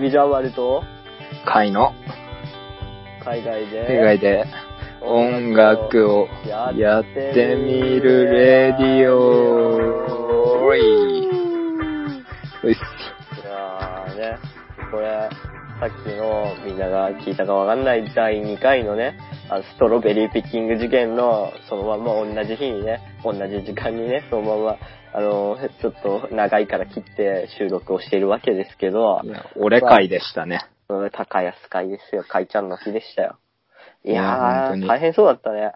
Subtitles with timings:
[0.00, 0.50] ビジュアル
[1.70, 1.94] の。
[3.24, 3.86] 海外で？
[3.88, 4.44] 世界で。
[5.02, 6.26] 音楽を
[6.76, 10.66] やってみるレディオ。
[10.66, 10.80] おい。
[10.80, 11.26] い
[13.44, 14.38] やーね、
[14.90, 15.30] これ、
[15.80, 19.16] さっきのみんなが聞いたかわかんない第2回のね、
[19.48, 24.76] あのストロベリーピッキング事件のそのまま同じ日にね、同じ時間にね、そのまま、
[25.12, 30.66] あの、ちょっと長いから切って収録をしているわけですけどい、や俺会でしたね。
[30.88, 32.24] うん高安会ですよ。
[32.26, 33.36] 会ちゃんの日でしたよ。
[34.04, 35.74] いいややー、大変そうだったね。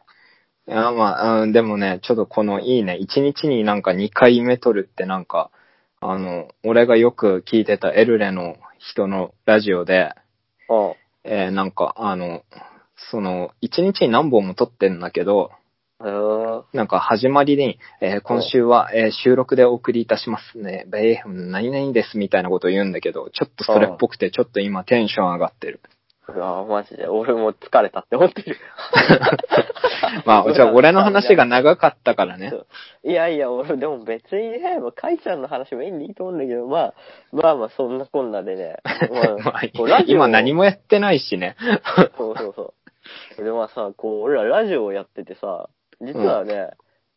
[0.67, 5.53] いや、まあ、うん、でもね、ちょっとこのいいね、1日になんか2回目撮るってなんか、
[6.01, 8.57] あの、俺がよく聞いてたエルレの
[8.91, 10.15] 人のラジオで、
[10.69, 10.95] うん。
[11.25, 12.43] えーなんか、あの、
[13.11, 15.51] その、1日に何本も撮ってんだけど。
[16.73, 20.85] なんか始まりに、えー今週は、えー収録でお送りいたしますね。
[20.89, 25.81] ベイフン何々ですみたいなことを言うんだけど、ちょっとそれっぽくて、ちょっと今テンション上がってる。
[26.29, 28.57] うわマジで、俺も疲れたって思ってる。
[30.25, 32.53] まあ、じゃあ俺の話が長かったからね。
[33.03, 36.95] いやいや、俺、でも別にね、もう、かいちゃんの話メインでいいと思うんだけど、まあ、
[37.33, 38.77] まあまあ、そんなこんなでね。
[39.45, 41.57] まあ今何もやってないしね。
[42.17, 42.75] そうそうそ
[43.39, 43.45] う。
[43.45, 45.69] で、まあさ、こう、俺らラジオをやっててさ、
[46.01, 46.71] 実はね、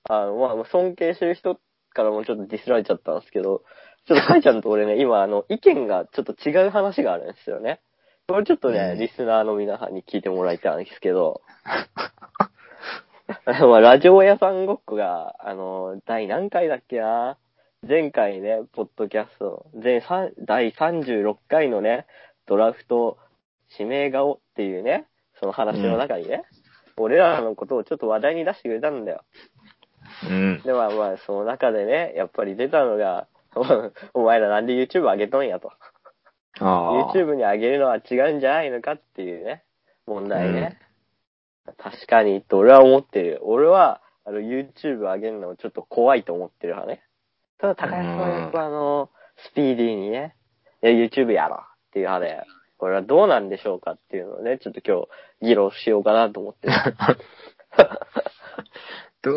[0.10, 1.60] あの、まあ、尊敬してる人
[1.94, 3.62] からもちょっとディスられちゃったんですけど、
[4.08, 7.82] ちょっとかいちゃんと俺ね、今、あの、意見がちょっと違う話があるんですよね。
[8.28, 11.42] これちょっとね、うんリスナーの皆さんに聞いてもらいたいんですけど、
[13.46, 17.38] まあ、ラジオ屋さんごっこが、あの、第何回だっけな？
[17.88, 22.08] 前回ね、ポッドキャスト、全三第36回のね、
[22.48, 23.20] ドラフト
[23.78, 25.06] 指名顔っていうね、
[25.40, 26.46] その話の中にね、
[26.98, 29.24] 俺らのことをちょっと話題に出してくれたんだよ。
[30.28, 30.62] うん。
[30.64, 33.28] で、まあまあ、その中でね、やっぱり出たのが、
[34.16, 35.72] お前らなんで YouTube 上げとんやと。
[36.60, 37.14] ああ。
[37.14, 39.64] YouTube に上げるのは違うんじゃないのかっていうね、
[40.06, 40.80] 問題ね。
[41.78, 43.40] 確かに、と俺は思ってる。
[43.42, 47.04] 俺は、あの、YouTube 上げるのちょっと怖いと思ってる派ね。
[47.58, 50.36] ただ、高安さんは、あの、スピーディーにね、
[50.84, 52.44] いや、YouTube やろうっていう派で、
[52.78, 55.02] これはどうなんでしょうかっていうのをね、ちょっと今
[55.42, 56.74] 日、議論しようかなと思ってる。
[59.22, 59.36] ど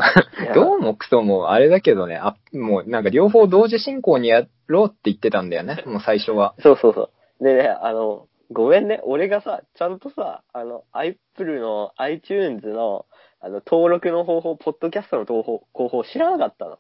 [0.55, 6.55] どうもクソもあれだけどね、あ、もうなんか両方同時進行にやろうって言ってたんだよね、もう最初は。
[6.61, 7.45] そうそうそう。
[7.45, 9.01] でね、あの、ごめんね。
[9.05, 13.07] 俺がさ、ちゃんとさ、あの、Apple の iTunes の、
[13.41, 16.79] あの、登録の方法、ポッドキャストの方法、方法知らなかったの。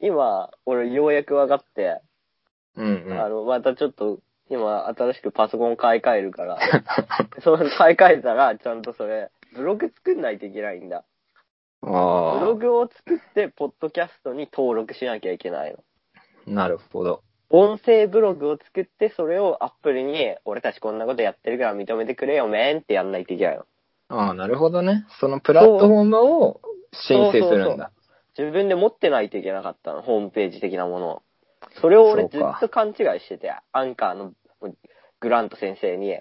[0.00, 2.00] 今、俺ようやく分かって、
[2.76, 3.20] うんうん。
[3.20, 6.58] あの、またちょっと、今、新しくパソコン買い替えるから、
[7.42, 11.04] その買い替えたら、ちゃんとそれ、ブログ作んないといけないんだ。
[11.82, 15.78] ブあログを作って、ポッドキャストに登録しなきゃいけないの。
[16.46, 17.22] あ、なるほど。
[17.50, 23.64] 音声ブログを作って、それをアップルに、俺たちこんなことやってるから認めてくれよ、めんってやんないといけないの。
[24.08, 25.06] ああ、なるほどね。
[25.20, 26.60] そのプラットフォームを
[26.92, 27.90] 申請するんだ。
[28.38, 31.22] 自分で持ってないといけなかったの、ホームページ的なものを。
[31.80, 34.32] それを俺ずっと勘違いしてて、アンカーの
[35.20, 36.18] グラント先生に、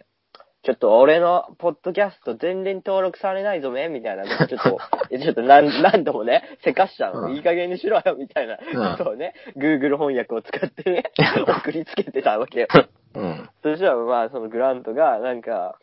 [0.67, 4.77] ちょっと俺のポッドキャスト全然登録されないぞめ、みたいな、ちょっと、
[5.09, 7.27] え ちょっと何何度もね、せかしたの。
[7.27, 11.03] うんいい加減にしろよ、みたいなことをね、Google 翻訳を使ってね、
[11.47, 12.67] 送りつけてたわけよ。
[13.15, 13.49] うん。
[13.63, 15.79] そしたらまあ、そのグラントが、なんか、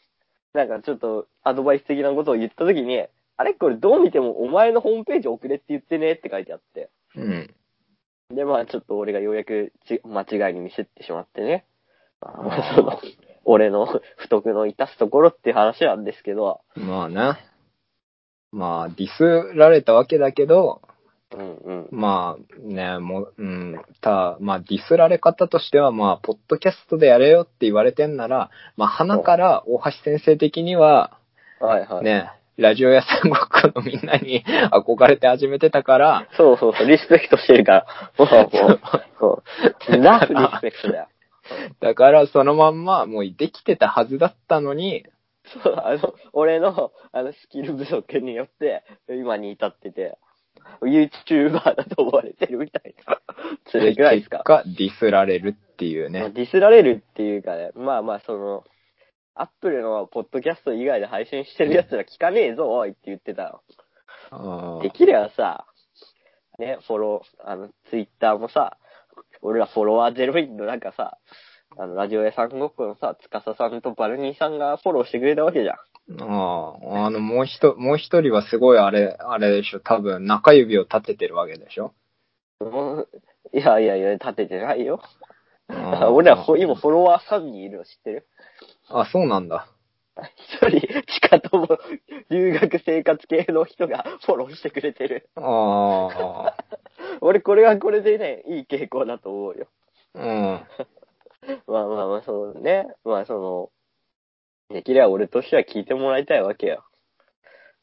[0.53, 3.07] なんかちょっとアドバイス的なことを言ったときに、
[3.39, 6.91] あれこれどう見てもお前のホームページ送れって言ってねって書いてあって。
[7.17, 7.55] うん。
[8.37, 11.65] で、まあちょっと俺がようやくち間違いに見せてしまってね。
[12.21, 13.01] まあその、
[13.45, 17.39] 俺の 不徳の致すところっていう話なんですけど、まあね。
[18.53, 20.81] まあ、ディスられたわけだけど、
[21.37, 21.89] うんうん。
[21.91, 31.19] まあね、もう、うん、た、まあディスられ方としては、まあ、ポッドキャストでやれよって言われてんなら、まあ、鼻から大橋先生的には、
[31.59, 32.05] はいはい。
[32.05, 37.87] ね、ラジオ屋さんごっこのみんなに 憧れて始めてたから、そうそうそう、リスペクトしてるから。
[38.19, 38.81] もう、もう、
[39.19, 39.43] そ
[39.89, 40.03] う。
[40.03, 41.09] ラフリスペクトだよ。
[41.81, 45.05] だからそのまんまもうできてたはずだったのに、
[45.63, 50.19] そう、あの、俺の、あの、スキル不足によって、今に至ってて、
[50.81, 53.21] YouTuber だと思われてるみたいな。
[53.71, 54.39] それぐらいですか。
[54.39, 56.21] 結果ディスられるっていうね。
[56.21, 58.65] まあディスられるっていうかね、まあまあ、その、
[59.35, 63.61] アップルのポッドキャスト以外で配信してるやつら聞かねえぞ、おいって言ってた
[64.31, 64.79] の。
[64.79, 65.67] あできればさ、
[66.59, 68.79] ね、フォロー、あの、ツイッターもさ、
[69.45, 71.19] 俺らフォロワーゼロ人の中さ、
[71.77, 75.77] あの、ラジオ屋さんごっこのさ、つかささんとバルニーさんがフォローしてくれたわけじゃん。
[76.23, 81.93] ああ、あの、もう一、もう一人はすごいあれ、あれでしょ、多分中指を立ててるわけでしょ。
[82.61, 83.07] うん
[83.53, 85.03] いやいやいや、立ててないよ。
[86.11, 88.27] 俺ら今フォロワー3人いるの知ってる？
[88.89, 89.69] あ、そうなんだ。
[90.37, 90.81] 一人
[91.13, 91.69] しかとも
[92.31, 95.29] 留学生活系の人がフォローしてくれてる。
[95.37, 96.55] あ
[97.27, 99.67] 俺これはこれでね、いい傾向だと思うよ。
[100.15, 100.61] あ、うん。
[101.67, 103.71] まあまあまあ、そのね、まあその、
[104.69, 106.85] できれば俺としては聞いてもらいたいわけよ。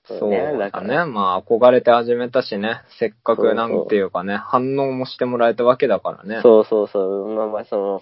[0.04, 1.12] そうねだだからね。
[1.12, 2.82] まあ、憧れて始めたしね。
[3.00, 6.42] せっかくなんていうかね、反応もしてもらえたわけだからね。
[6.44, 7.28] そうそうそう。
[7.36, 8.02] まあまあその、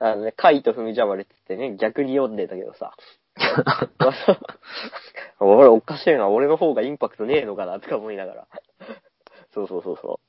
[0.00, 2.92] あのね、カイと踏みじゃまれって言ってね、逆に読んでたけどさ。
[3.98, 4.38] まあそう
[5.54, 8.48] 俺おかしいな、俺の方がインパクトねえのかなとか思いながら。
[9.52, 10.25] そうそうそうそう。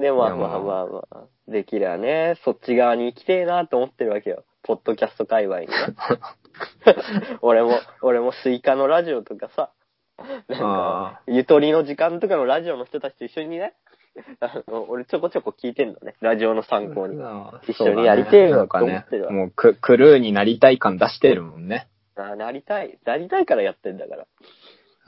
[0.00, 4.44] で、まあまあまあまあまあ、できればね、そっち側に行きてえなと思ってるわけよ。
[4.62, 5.72] ポッドキャスト界隈にね。
[7.42, 9.70] 俺も、俺もスイカのラジオとかさ、
[10.48, 13.74] なんか、ゆとりの時間とかのラジオの人たちと一緒にね、
[14.40, 16.14] あの、俺ちょこちょこ聞いてんのね。
[16.20, 17.16] ラジオの参考に。
[17.68, 21.88] 一緒にやりてえよと思ってるわもうククルーになりたい感出してるもんね。
[22.16, 22.98] あなりたい。
[23.04, 24.26] なりたいからやってんだから。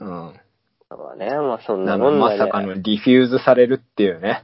[0.01, 0.07] うん。
[0.07, 2.37] まあね、まあそんななもんだね。
[2.37, 4.43] まさかのディフューズされるっていうね。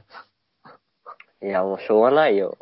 [1.42, 2.56] いや、もうしょうがないよ。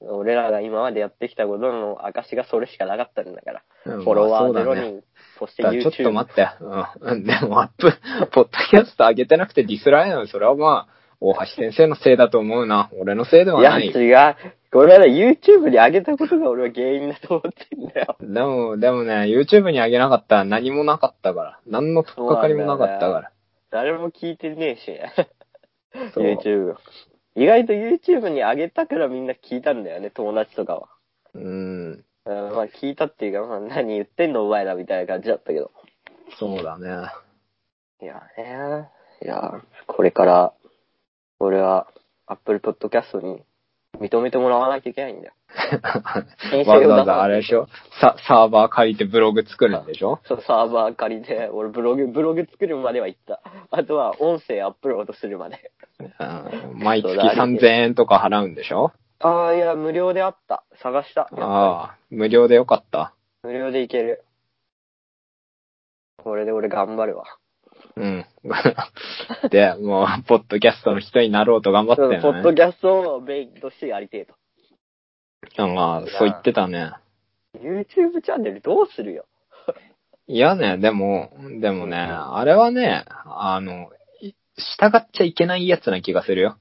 [0.00, 3.62] 俺らが今までやってきたことの証がそれしかなかったんだから。
[3.86, 5.02] うんフォロワー0まあそね人、
[5.38, 6.04] そしてだからちょっ YouTube。
[6.04, 6.48] と待って。
[7.00, 7.24] うん。
[7.24, 7.92] でもアップ、
[8.32, 12.90] ポッドキャスト上げてなくてディスられないのそれはまあ、大橋先生のせいだと思うな。
[13.00, 13.86] 俺のせいではいや、ない。
[13.86, 14.36] 違う。
[14.70, 18.16] これはね、YouTube に上げたことが俺は原因だと思ってんだよ。
[18.20, 21.60] でも、でもね、YouTube に上げなかったら何もなかったから。
[21.66, 23.30] 何の取っかかりもなかったから。
[23.70, 25.00] 誰も聞いてねえし。
[26.14, 26.74] YouTube。
[27.36, 30.88] 意外と YouTube に上げたからみんな聞いたんだよね、友達とかは。
[31.34, 31.92] うん。
[31.92, 35.70] うんまあ聞いたっていうか、まあ何言ってんのお前らみたいな感じだったけど。
[36.38, 36.88] そうだね。
[38.02, 38.88] いやね。
[39.22, 40.52] いや、これから、
[41.38, 41.86] 俺は
[42.26, 43.42] Apple Podcast に
[44.00, 45.34] 認めてもらわなきゃいけないんだよ。
[46.66, 47.68] わざわざあれでしょ？
[48.00, 50.20] ササーバー借りてブログ作るんでしょ？
[50.24, 53.40] そう、サーバー借りて、俺ブログ、ブログ作るまでは行った。
[53.70, 55.72] あとは音声アップロードするまで。
[55.98, 56.04] う
[56.74, 58.92] ん毎月3000円とか払うんでしょ？
[59.20, 60.62] ああ、いや、無料であった。
[60.82, 61.22] 探した。
[61.22, 61.28] あ
[61.92, 63.14] あ、無料でよかった。
[63.44, 64.24] り無料でいける。
[66.18, 67.24] これで俺頑張るわ。
[67.96, 68.26] うん。
[69.50, 72.56] で、もう、ポッドキャストの人になろうと頑張ってポるッドね。
[72.56, 74.34] キャストをメインとしてやりてえと。
[75.56, 76.92] あまあ、そう言ってたね。
[77.56, 79.26] YouTube チャンネルどうするよ。
[80.28, 83.90] いやね、でも、でもね、あれはね、あの、
[84.20, 86.56] い従っちゃいけないやつな気がするよ。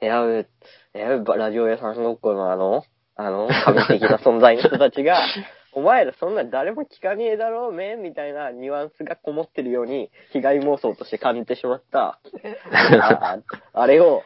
[0.00, 0.46] いや、う
[0.94, 1.04] え、
[1.36, 2.50] ラジオ屋さんごっこの？
[2.50, 2.84] あの、
[3.16, 5.20] あの、神的な存在の人たちが、
[5.72, 12.18] お前らそんな誰も聞かねえだろうめみたいなニュアンスがこもってるように、被害妄想として感じてしまった。
[13.00, 13.38] あ
[13.72, 14.22] あれを、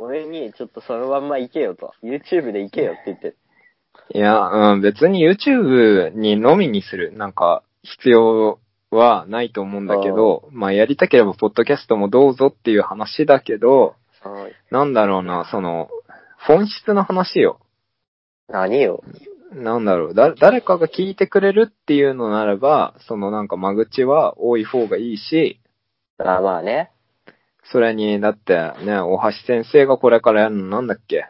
[0.00, 1.92] 俺にちょっとそのまんま行けよと。
[2.02, 3.34] YouTube で行けよって言って。
[4.12, 8.58] いや、うん、別に YouTube にのみにする、なんか、必要
[8.90, 15.88] はないと思うんだけど、まあ、やりたければ、ポッドキャストもどうぞっていう話だけど、はいなんだろうな、その、
[16.46, 17.58] 本質の話よ。
[18.48, 19.02] 何よ。
[19.52, 25.60] なんだろう、だ、誰かが聞いてくれるっていうのならば、そのなんか間口は多い方がいいし、
[26.18, 26.90] あまあね。
[27.64, 28.54] それに、だって
[28.84, 31.26] ね、大橋先生がこれからやるのなんだっけ？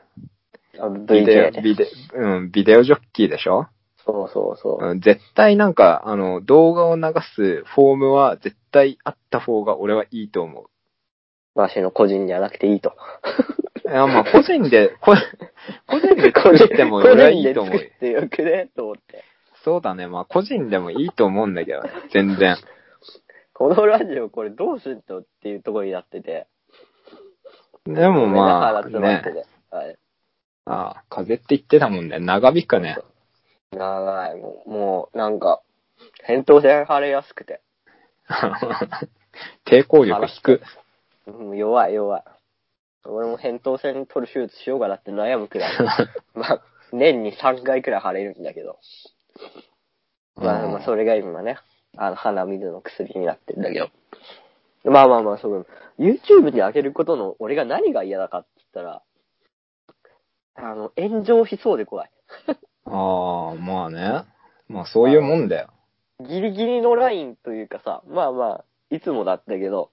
[0.79, 3.67] あビデオ、ビデオ、うん、ビデオジョッキーでしょ？
[4.07, 4.85] そうそうそう。
[4.85, 7.03] うん絶対なんか、あの、動画を流
[7.35, 11.59] すフォームは絶対あった方が俺はいいと思う。
[11.59, 12.95] わしの個人じゃなくていいと。
[13.85, 15.15] いや、まあ、個人で、個
[15.87, 17.85] 個人で作っても俺はいいと思う個人。
[17.85, 19.25] で作ってよくねと思って。
[19.65, 20.07] そうだね。
[20.07, 21.91] まあ、個人でもいいと思うんだけどね。
[22.13, 22.57] 全然。
[23.61, 26.47] このラジオこれどうすんのっていうところになってて。
[27.85, 29.23] でもまあ、ね。
[29.23, 29.77] て。
[29.77, 29.99] はい。
[30.65, 32.21] ああ、風邪って言ってたもんね。
[32.21, 32.97] 長引くね。
[33.73, 34.37] 長い。
[34.37, 35.61] もう、もうなんか、
[36.27, 37.61] 扁桃腺腫れやすくて。
[39.69, 40.63] 抵抗力低く。
[41.27, 42.25] うん、弱い弱い。
[43.05, 45.73] 俺も扁桃腺取る手術しようかなって悩むくらい。
[46.33, 46.63] まあ、
[46.93, 48.79] 年に3回くらい腫れるんだけど。
[50.37, 51.59] まあ、まあ、それが今ね、
[51.97, 53.91] あの、鼻水の薬になってんだけど。
[54.85, 55.67] まあまあまあ、そう、
[55.99, 59.03] YouTube に上げることの俺が何が嫌だかって言ったら、
[60.55, 62.11] あの、炎上しそうで怖い。
[62.87, 64.25] ああ、まあね。
[64.69, 65.69] まあ、そういうもんだよ。
[66.21, 69.91] ギリギリのラインというかさ、まあまあ、いつもだったけど、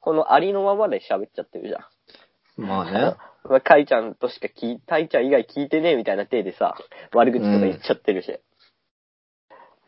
[0.00, 2.66] このありのままで喋っちゃってるじゃん。
[2.66, 3.14] まあね。
[3.44, 6.76] まあ、かいちゃんとしか聞い、たいちゃん以外聞いてねえみたいな体でさ、
[7.12, 8.40] 悪口とか言っちゃってるし。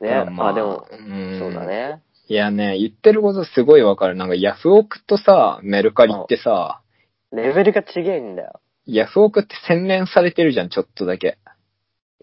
[0.00, 2.02] ね、まあ、でも、うんそうだね。
[2.28, 4.16] いやね、言ってることすごいわかる。
[4.16, 6.82] なんかヤフオクとさ、メルカリってさ、
[7.32, 8.60] レベルが違えんだよ。
[8.86, 11.38] ヤフオクって洗練されてるじゃん、ちょっとだけ。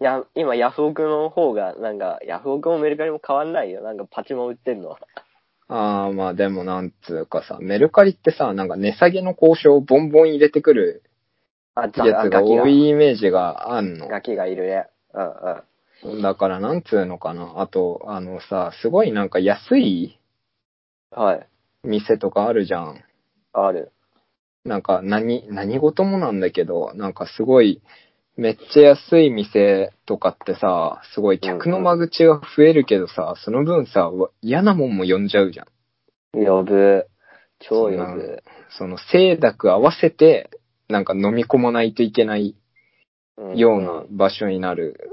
[0.00, 3.82] いや、今ヤフオクの方が、なんか、ヤフオクもメルカリも変わんないよ。
[3.82, 4.98] なんかパチモン売ってんのは。
[5.68, 11.02] ああ、まあでもなんつうかさ、メルカリってさ、なんか値下げの交渉をボンボン入れてくる
[11.76, 12.66] やつが多。
[12.66, 14.08] いイメージがあんの。
[14.08, 14.86] ガキがいるね。
[15.14, 15.62] うんうん。
[16.22, 17.54] だからなんつうのかな。
[17.56, 20.18] あと、あのさ、すごいなんか安い
[21.10, 21.46] はい。
[21.84, 23.02] 店とかあるじゃん。
[23.52, 23.92] ある。
[24.64, 27.82] なんか何、何事もなんだけど、なんかすごい、
[28.36, 35.66] めっちゃ安い店とかってさ、すごい客の間口が増えるけどさ、その分さ、わ嫌なもんも呼んじゃうじゃん。
[36.44, 37.06] 呼ぶ。
[37.60, 38.42] 超呼ぶ。
[38.76, 40.50] その、清濁合わせて、
[40.88, 42.56] なんか飲み込まないといけない
[43.36, 45.10] うんような場所になる。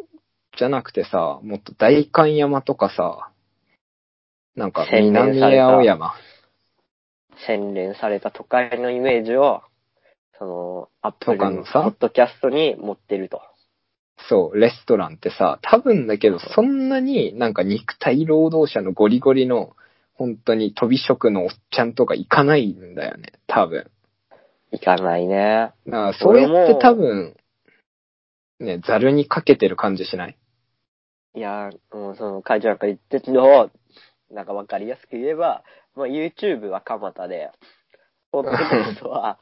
[0.57, 3.29] じゃなくてさ、もっと大観山とかさ、
[4.55, 6.13] なんか洗練南された青山。
[7.47, 9.61] 洗練された都会のイメージを、
[10.37, 11.83] その、アップルとかのさ？
[11.83, 13.41] ポッドキャストに持ってると。
[14.29, 19.75] そう、レストランってさ、多分だけど、そんなになんか肉体労働者のゴリゴリの、
[20.13, 23.89] 本当に飛び職のおっちゃんとか行かないんだよね、多分。
[24.71, 25.71] 行かないね。
[25.87, 27.35] だからそうやって多分、
[28.59, 30.37] ね、ざるにかけてる感じしない？
[31.33, 33.69] いや、もうその会長なんか言ってるのを、
[34.31, 35.63] なんかわかりやすく言えば、
[35.95, 37.51] まあ、YouTube は蒲田で、
[38.31, 39.39] ポッドキャストは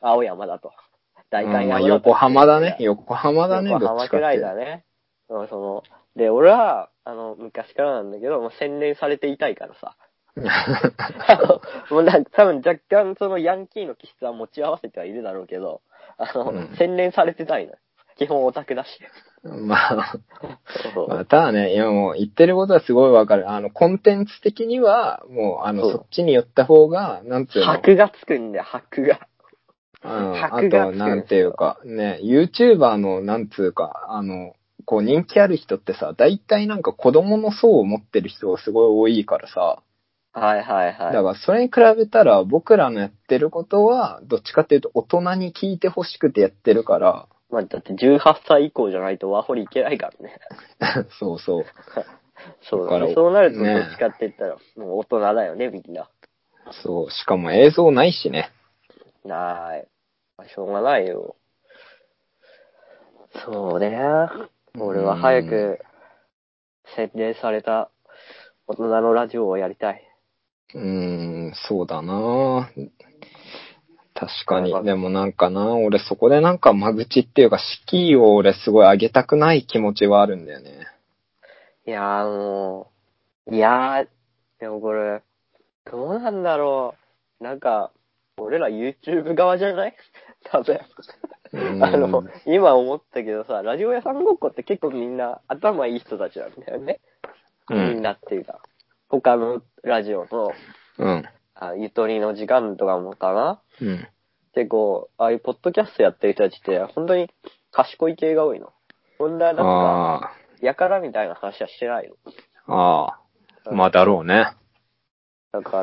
[0.00, 0.72] 青山だと。
[1.30, 1.88] 大うん観山だと。
[1.88, 2.76] まあ横浜だね。
[2.80, 4.40] 横浜だね、横浜くらい。
[4.40, 4.84] だね。
[5.28, 5.82] うんその、
[6.16, 9.96] で、俺は、あの、昔からなんだけど、もう洗練されていたいからさ。
[11.90, 15.82] もうなんか多分若干そのヤンキーの気質は持ち合わせてはいるだろうけど、
[16.18, 17.74] あの、うん洗練されてたいの。
[18.16, 19.00] 基本オタクだし。
[19.44, 20.18] まあ、
[21.08, 23.50] またはね、今もう言ってることはすごいわかる。
[23.50, 27.66] あの、コンテンツ的には、もう、あの、そっちに寄った方が、なんつうの？
[27.66, 29.20] 箔がつくんだよ、箔が。
[30.02, 34.54] うん、あと、なんていうか、ね、YouTuber の、なんつうか、あの、
[34.86, 39.82] こう人気ある人ってさ、大体なんか子供の層を持ってる人がすごい多いからさ、
[40.32, 41.12] はいはいはい。
[41.12, 50.38] だからそれに比べたら僕らのやってることは、どっちかっていうと大人に聞いてほしくてやってるから、まあ、だって18歳以降じゃないとワーホリ行けないからね。
[51.18, 51.64] そうそう。
[52.62, 53.14] そうだからね。
[53.14, 56.08] そうなるとどねっちかって言ったら、もう大人だよね、みんな。
[56.82, 58.50] そう、しかも映像ないしね。
[59.24, 59.86] なーい。
[60.38, 61.36] まあしょうがないよ。
[63.44, 63.98] そうね。
[64.78, 65.78] 俺は早く、
[66.96, 67.90] 洗練された
[68.66, 70.02] 大人のラジオをやりたい。
[70.74, 72.70] うーん、そうだな
[74.20, 80.86] 確かにでもなんかな、俺そこでなんか間口っていうか、敷居を俺すごい上げたくない気持ちはあるんだよね。
[81.86, 82.90] いやーも
[83.46, 84.08] う、いやー、
[84.60, 85.22] でもこれ、
[85.90, 86.94] どうなんだろ
[87.40, 87.44] う。
[87.44, 87.92] なんか、
[88.36, 89.96] 俺ら YouTube 側じゃない？
[90.44, 90.78] 多分。
[91.52, 97.00] うんあの、今思ったけどさ、ラジオ屋さんごっこって結構みんな頭いい人たちなんだよね。
[97.70, 98.02] うみんん。
[98.02, 98.60] なっていうか。
[99.08, 100.52] 他のラジオの、
[100.98, 101.24] うん。
[101.54, 104.08] あゆとりの時間とかもかなうん。
[104.54, 107.30] 結構、ああいうポッドキャストやってる人たちって、本当に
[107.70, 108.72] 賢い系が多いの。
[109.18, 112.14] こんななんか、あやからみたいな話はしてないの。
[112.66, 113.20] あ、あ
[113.66, 113.72] あ。
[113.72, 114.52] まあだろうね。
[115.52, 115.82] だか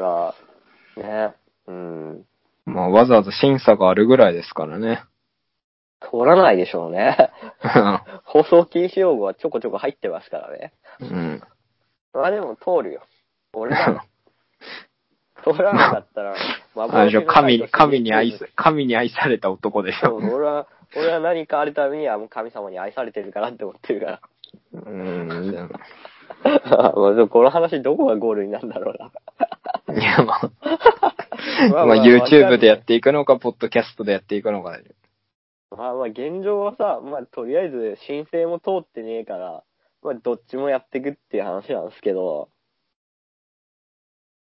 [0.96, 1.36] ら、ね、
[1.68, 2.26] うん、
[2.66, 5.04] まあわざわざ審査があるぐらいですからね。
[6.00, 7.32] 通らないでしょうね。
[8.26, 10.74] 放送禁止用語はちょこちょこ入ってますからね。
[11.00, 11.42] うん。
[12.14, 13.02] まあでも通るよ。
[13.54, 14.02] 俺らの。
[15.54, 16.36] 通らなかったら、
[17.26, 20.16] 神に、神に愛神に愛された男でしょ。
[20.16, 24.22] 俺は、俺は何かあるためにはもう神様に愛されてるからって思ってるから。
[24.74, 25.70] うん。
[27.30, 29.12] この話どこがゴールになるんだろうな。
[30.00, 30.52] いや、まあ、
[31.72, 34.96] まあまあ YouTube でやっていくのか、ポッドキャストでやっていくのかで。
[35.72, 39.64] まあまあ現状はさ、まあとりあえず申請も通ってねえから、
[40.02, 42.50] まあどっちもやっていくっていう話なんですけど。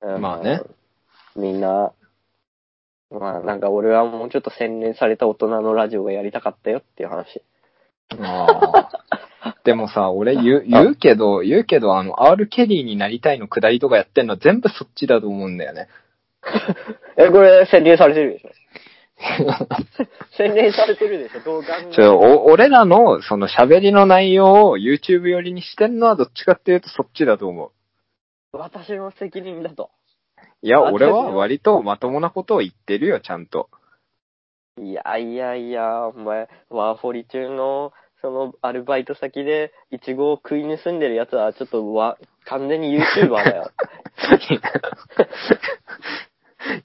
[0.02, 0.62] うんまあね。
[1.36, 1.94] みんな、
[3.10, 7.42] まあなんか俺はもうちょっと洗練された大人のラジオがやりたかったよっていう話。
[8.20, 8.48] あ
[9.44, 9.56] あ。
[9.64, 15.88] でもさ、俺言う、言うけど、言うけど、あの、R・ ケリーになりたいのくだりとかやってんのは全部そっちだと思うんだよね。
[17.18, 18.50] え、これ洗練されてるでしょ？
[20.38, 21.42] 洗練されてるでしょ？
[21.42, 27.72] どう考えてもちょ、お俺らの、その喋りの内容を YouTube 寄りにしてんのはどっちかっていうとそっちだと思う。
[28.58, 29.92] 私の責任だと。
[30.62, 33.70] いや、私俺は割とまともなことを言ってるよ、ちゃんと。
[34.80, 43.72] いやいやいや、お前、ワーホリ中の、その、アルバイト先で、イチゴを食い盗んでるやつは、ちょっとわ、完全に YouTuber だよ。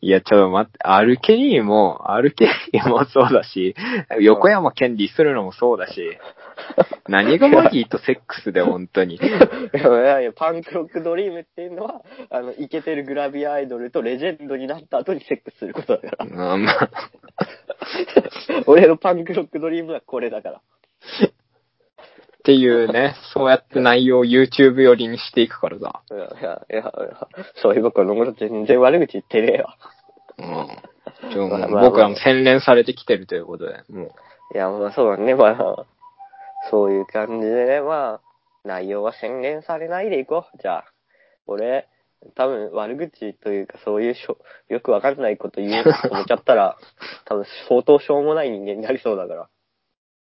[0.00, 3.74] いや、ちょっと待って、アルケリーも、アルケリーもそうだし、
[4.20, 6.18] 横山健ディするのもそうだし、
[7.08, 9.16] 何がマギーとセックスで、本当に。
[9.16, 9.18] い
[9.72, 16.52] やいや、パンクロックドリームっていうのは、あの、イケてるグラビアアイドルとレジェンドになった後にセックスすることだから。
[16.52, 16.90] あまあ、
[18.66, 20.60] 俺のパンクロックドリームはこれだから。
[22.46, 26.02] っていうね、 そうやって内容を YouTube 寄りにしていくからさ。
[26.12, 26.92] いや、いや、いや、
[27.56, 29.76] そういう僕のこと全然悪口言ってねえわ。
[30.38, 31.32] うん。
[31.32, 34.12] ちょまあまあ僕らも洗練されてきてるということで、も
[34.54, 35.86] いや、まあそうだね、まあ、
[36.70, 38.20] そういう感じでね、まあ、
[38.64, 40.58] 内容は洗練されないでいこう。
[40.62, 40.84] じゃあ、
[41.48, 41.88] 俺、
[42.36, 44.38] 多分悪口というかそういうしょ、
[44.68, 46.76] よくわかんないこと言うと思っちゃったら、
[47.24, 49.48] 多分相当しょうもない人間になりそうだから。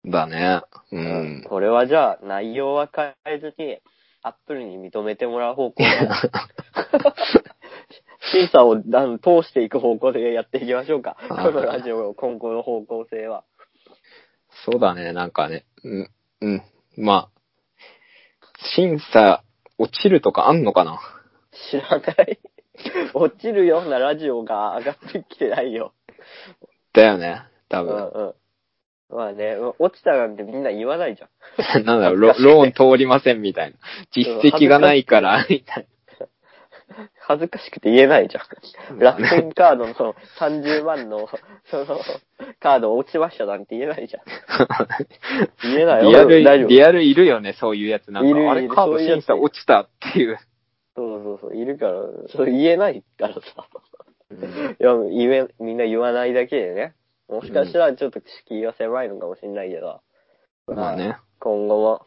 [0.04, 0.10] う。
[0.10, 0.62] だね。
[0.90, 1.44] うん。
[1.48, 3.78] これはじゃあ、内容は変えずに、
[4.22, 5.88] アップルに認めてもらう方向で、
[8.32, 11.16] 審査をあの通していく方向でやっていきましょうか。
[11.28, 13.44] このラジオの今後の方向性は。
[14.64, 15.64] そうだね、なんかね。
[15.82, 16.10] うん。
[16.40, 16.62] うん。
[16.96, 17.40] まあ、
[18.76, 19.42] 審査
[19.78, 21.00] 落ちるとかあんのかな？
[21.70, 22.38] 知らない。
[23.14, 25.92] 落ちるようなラジオが上がってきてないよ。
[26.92, 27.96] だよね、多うん分。
[27.96, 28.34] うん。
[29.12, 31.26] まあね、落ちたなんてみんな言わないじゃ
[31.80, 31.84] ん。
[31.84, 33.76] なんだろう、ロローン通りませんみたいな。
[34.10, 35.86] 実績がないから、みたい
[37.20, 38.98] 恥ずかしくて言えないじゃん。
[38.98, 39.12] な。
[39.12, 41.28] 楽天カードのその30万の、
[41.70, 42.00] その、
[42.60, 44.22] カード落ちましたなんて言えないじゃん。
[45.74, 46.10] 言えないよ。
[46.10, 46.68] リアル、大丈夫。
[46.68, 48.10] リアルいるよね、そういうやつ。
[48.10, 50.38] なんか、あれ、いるいるカード審査落ちたっていう。
[50.94, 53.40] そうそうそう、いるから、 それ言えないからさ。
[54.30, 56.94] うんいや、言え、みんな言わないだけでね。
[57.32, 60.02] もしかしたらちょっと敷居が狭いのかもしれないけど。
[60.66, 61.16] まあね。
[61.40, 62.06] 今後も、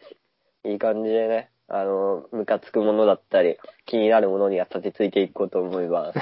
[0.64, 6.20] いい感じでね、あの、ムカつくものだったり、気になるものには立てついていこうと思います。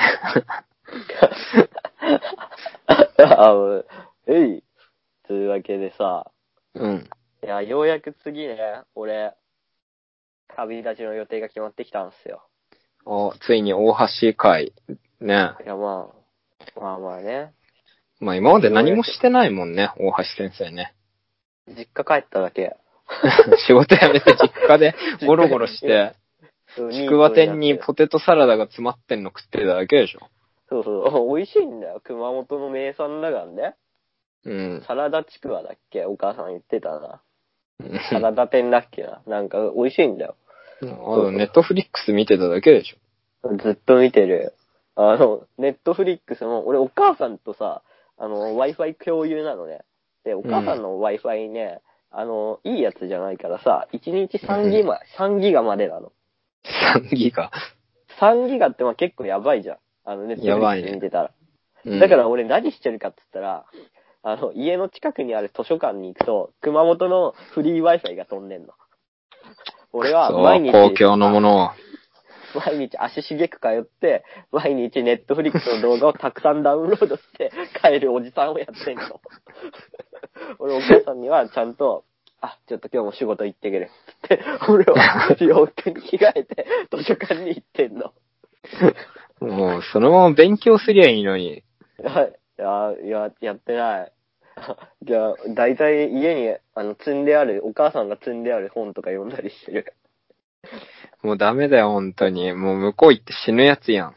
[2.87, 3.83] あの
[4.27, 4.63] えい。
[5.27, 6.31] というわけでさ、
[6.73, 7.09] うん。
[7.43, 8.57] いや、ようやく次ね、
[8.95, 9.33] 俺、
[10.55, 12.47] 旅立ちの予定が決まってきたんですよ。
[13.05, 14.73] あ、ついに大橋会。
[15.19, 15.51] ね。
[15.63, 16.09] いや、ま
[16.77, 17.53] あ、まあまあね、
[18.23, 20.93] まあ今まで何もしてないもんね、大橋先生ね。
[21.67, 22.75] 実家帰っただけ。
[23.67, 24.95] 仕事辞めて実家で
[25.27, 26.13] ゴロゴロして、
[26.91, 30.21] ちくわ店にポテトサラダが詰まってんの食ってただけでしょ。
[30.69, 32.01] そうそう、美味しいんだよ。
[32.03, 33.75] 熊本の名産だからね。
[34.45, 34.83] うん。
[34.87, 36.05] サラダちくわだっけ？
[36.05, 37.21] お母さん言ってたな。
[37.79, 39.21] うんサラダ店だっけな？
[39.27, 40.35] なんか美味しいんだよ。
[40.81, 43.55] あと、ネットフリックス見てただけでしょ。
[43.57, 44.53] ずっと見てる。
[44.95, 47.83] あの、ネットフリックスも、俺お母さんとさ、
[48.17, 49.81] あの、Wi-Fi 共有なのね。
[50.23, 56.11] で、お母さんの Wi-Fi ね、あの、いいやつじゃないからさ、1日3ギガ、3ギガまでなの。
[56.95, 57.51] 3ギガ
[58.19, 59.77] ？3ギガってまあ結構やばいじゃん。
[60.05, 61.31] あの、ネットフリやばいね見てたら。
[61.85, 63.65] うんだから俺何してるかって言ったら、
[64.21, 68.69] あの、家の近くにある図書館に行くと、熊本のフリー Wi-Fi が飛んでんの。
[69.91, 71.69] 俺はそう毎日、公共のものを。
[72.53, 79.21] 毎日足しげく通って、毎日ネットフリックスの動画をたくさんダウンロードして 帰るおじさんをやってんの。
[80.59, 82.03] 俺お母さんにはちゃんと、
[82.41, 83.89] あ、ちょっと今日も仕事行ってくる。
[84.21, 88.13] つって、俺は洋服に着替えて図書館に行ってんの。
[89.39, 91.57] もう、そのまま勉強すりゃいいのに。
[91.57, 91.63] い
[92.61, 94.11] や、いや、やってない。
[95.01, 99.93] じゃあ、だいたい家に、あの、積んである、お母さんが積んである本とか読んだりしてる。
[101.23, 102.53] もうダメだよ、本当に。
[102.53, 104.15] もう向こう行って死ぬやつやん。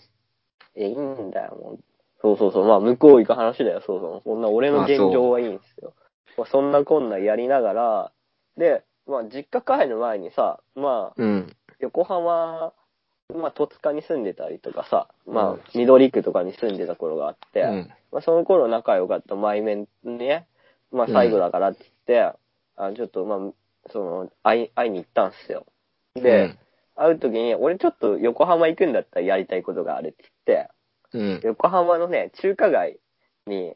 [0.75, 1.79] え、いいんだよ、もう。
[2.21, 2.67] そうそうそう。
[2.67, 4.23] まあ、向こう行く話だよ、そうそう。
[4.25, 5.95] そんな俺の現状はいいんですよ。
[6.37, 8.13] まあ、そんなこんなやりながら、
[8.57, 11.57] で、まあ、実家帰る前にさ、まあ、うん。
[11.79, 12.73] 横浜、
[13.35, 17.91] まあ、戸塚に住んでたりとかさ、まうんあ、緑区とかに住んでた頃があって、うん。
[18.11, 20.49] まあ、その頃仲良かった前面ね、
[20.91, 22.39] まあ、最後だからって言って、
[22.77, 23.39] あちょっと、まあ、
[23.93, 25.67] その、会い、会いに行ったんすよ。
[26.15, 26.57] で、
[26.97, 30.71] 会う時に、俺ちょっと横浜行くんだったらやりたいことがあるって言って、
[31.13, 31.41] うん。
[31.45, 32.99] 横浜のね、中華街
[33.47, 33.75] に、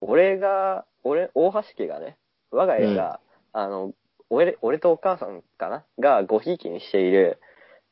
[0.00, 2.18] 俺が、俺、大橋家がね、
[2.50, 3.20] 我が家が、
[3.52, 3.92] あの、
[4.30, 7.40] 俺、俺とお母さんかながごひいきにしている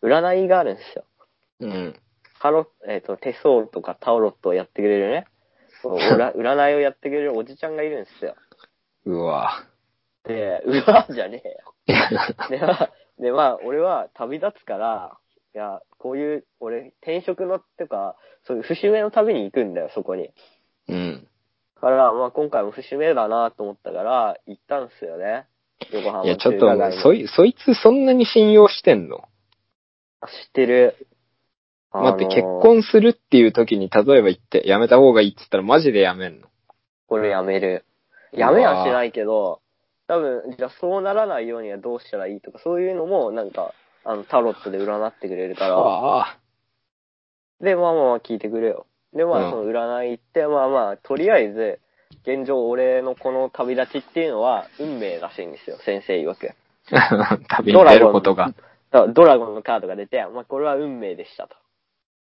[0.02, 1.04] 占いがあるんですよ。
[1.60, 2.00] うん。
[2.40, 5.26] タロえっ、と、手相とかタロットをやってくれるね、
[5.82, 5.98] その
[6.36, 8.34] 占いをやってくれるおじちゃんがいるんですよ。
[9.06, 9.64] うわ。
[10.24, 11.74] で、うわ、じゃねえよ。
[12.50, 15.18] で、まあ、で、まあ、俺は旅立つから、
[15.54, 20.30] いや、こういう、俺、転職のってか、そういう節目の旅に行くんだよ、そこに。
[20.88, 21.28] うん。
[21.76, 25.46] だから、まあ、今回も節目だなと思ったから、行ったんすよね。
[25.92, 27.02] 横浜いや、のちょっと。
[27.02, 29.24] そい、そいつそんなに信用してんの？
[30.20, 30.96] あ知ってる。
[31.92, 36.48] 待って、あのー結婚するっていう時に、例えば言って、やめた方がいいって言ったらマジでやめんの？
[37.08, 37.84] これやめる。
[38.32, 39.60] やめはしないけど、
[40.08, 46.38] 多分、じゃあそうならないようにはどうしたらいいとか、そういうのも、なんか、あの、タロットで占ってくれるから。
[47.60, 48.86] で、まあまあまあ聞いてくれよ。
[49.12, 51.80] で、まうんあその占いって、まあまあ、とりあえず、
[52.22, 56.50] 現状俺のこの旅立ちっていうのは運命らしいんですよ、先生曰く。
[57.48, 58.52] 旅に出ることが。
[58.90, 61.56] だからドラゴンのカードが出て、まあこれは運命でしたと。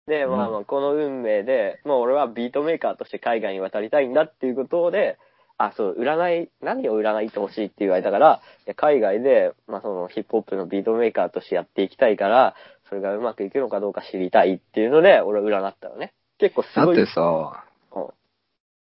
[0.08, 5.18] で、まあまあこの運命で、まあ俺はビートメーカーとして海外に渡りたいんだっていうことで、
[5.58, 12.56] あ、そう、占い、何を占いてほしいって言われたから、いや海外で、まあそのヒップホップのビートメーカーとしてやっていきたいから、
[12.89, 16.13] それがうまくいくのかどうか知りたいっていうので、俺は占ったのね。
[16.38, 16.96] 結構すごい。
[16.98, 17.63] だってさ、
[17.96, 18.08] うん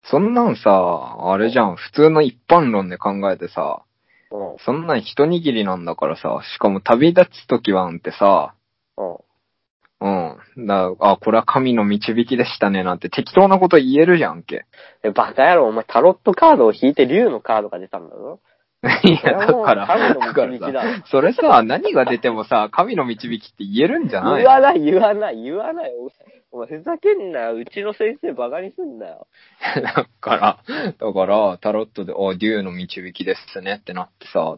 [0.09, 3.83] そんなんさ、あれじゃん、普通の一般論で考えてさ、
[4.31, 4.55] うん。
[4.59, 8.55] そんなん一握りなんだからさ、しかも旅立つ時はんってさ、
[8.97, 9.17] うん。
[9.99, 10.67] うん。
[10.67, 14.65] だあ、これは神の導きでしたねなんて適当なこと言えるじゃんけ。
[15.03, 18.39] え、バカ野郎、お前タロットカードを引いて竜のカードが出たんだぞ。
[19.03, 25.91] いや、だから、だからそれさ、何が出てもさ、神の導きって言えるんじゃない 言わない、言わない、言わない。
[26.51, 27.55] お前、ふざけんなよ。
[27.55, 29.27] うちの先生バカにすんなよ。
[29.81, 30.57] だから、
[30.99, 34.57] だから、タロットで、あ、竜の導きですねってなってさ。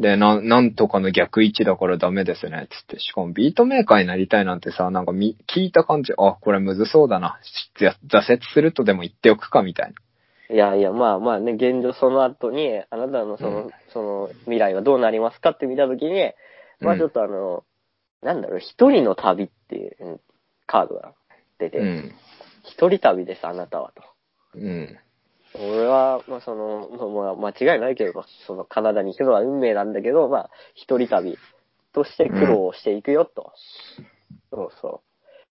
[0.00, 3.00] で、な、なんとかの逆位置だからダメですね、つって。
[3.00, 7.38] しかもビートメーカーになりたいなんてさ、なんかみ、聞いた感じ、あ、これむずそうだな。
[7.42, 9.94] し挫折するとでも言っておくか、みたい
[10.48, 16.32] いやいや、まあまあね、現状その後に、あなたのその、うんその未来はどうなりますかって見たときに、
[16.80, 17.64] まうんあちょっとあの、
[18.22, 20.20] なんだろう、一人の旅っていううん
[20.66, 21.12] カードが
[21.58, 21.84] 出て、な。
[21.84, 22.14] うん。
[22.64, 24.02] 一人旅です、あなたはと。
[24.54, 24.98] うん。
[25.60, 31.38] 俺は、まあその、まあまあ間違いないけど、そのカナダに行くのは運命なんだけど、まあ一人旅
[31.92, 33.52] として苦労をしていくよと。
[34.50, 35.02] そうそ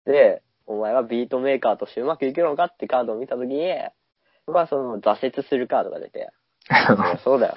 [0.06, 0.10] う。
[0.10, 3.72] で、お前はビートメーカーとしてうまくいくのかってカードを見たときに、
[4.46, 6.30] まあその挫折するカードが出て、
[7.24, 7.56] そうだよ。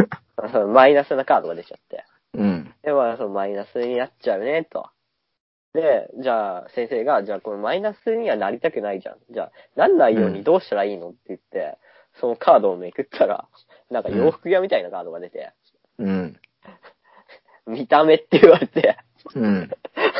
[0.68, 2.04] マイナスなカードが出ちゃって。
[2.34, 2.74] うん。
[2.82, 4.88] で、まあそのマイナスになっちゃうね、と。
[5.72, 9.16] で、じゃあ先生が、じゃあこのマイナスにはなりたくないじゃん。
[9.30, 11.78] じゃあ、なんないようにどうしたらいいのって言って、
[12.20, 13.48] そのカードをめくったら、
[13.90, 15.52] なんか洋服屋みたいなカードが出て、
[15.98, 16.40] うん。
[17.66, 18.96] 見た目って言われて、
[19.34, 19.70] うん。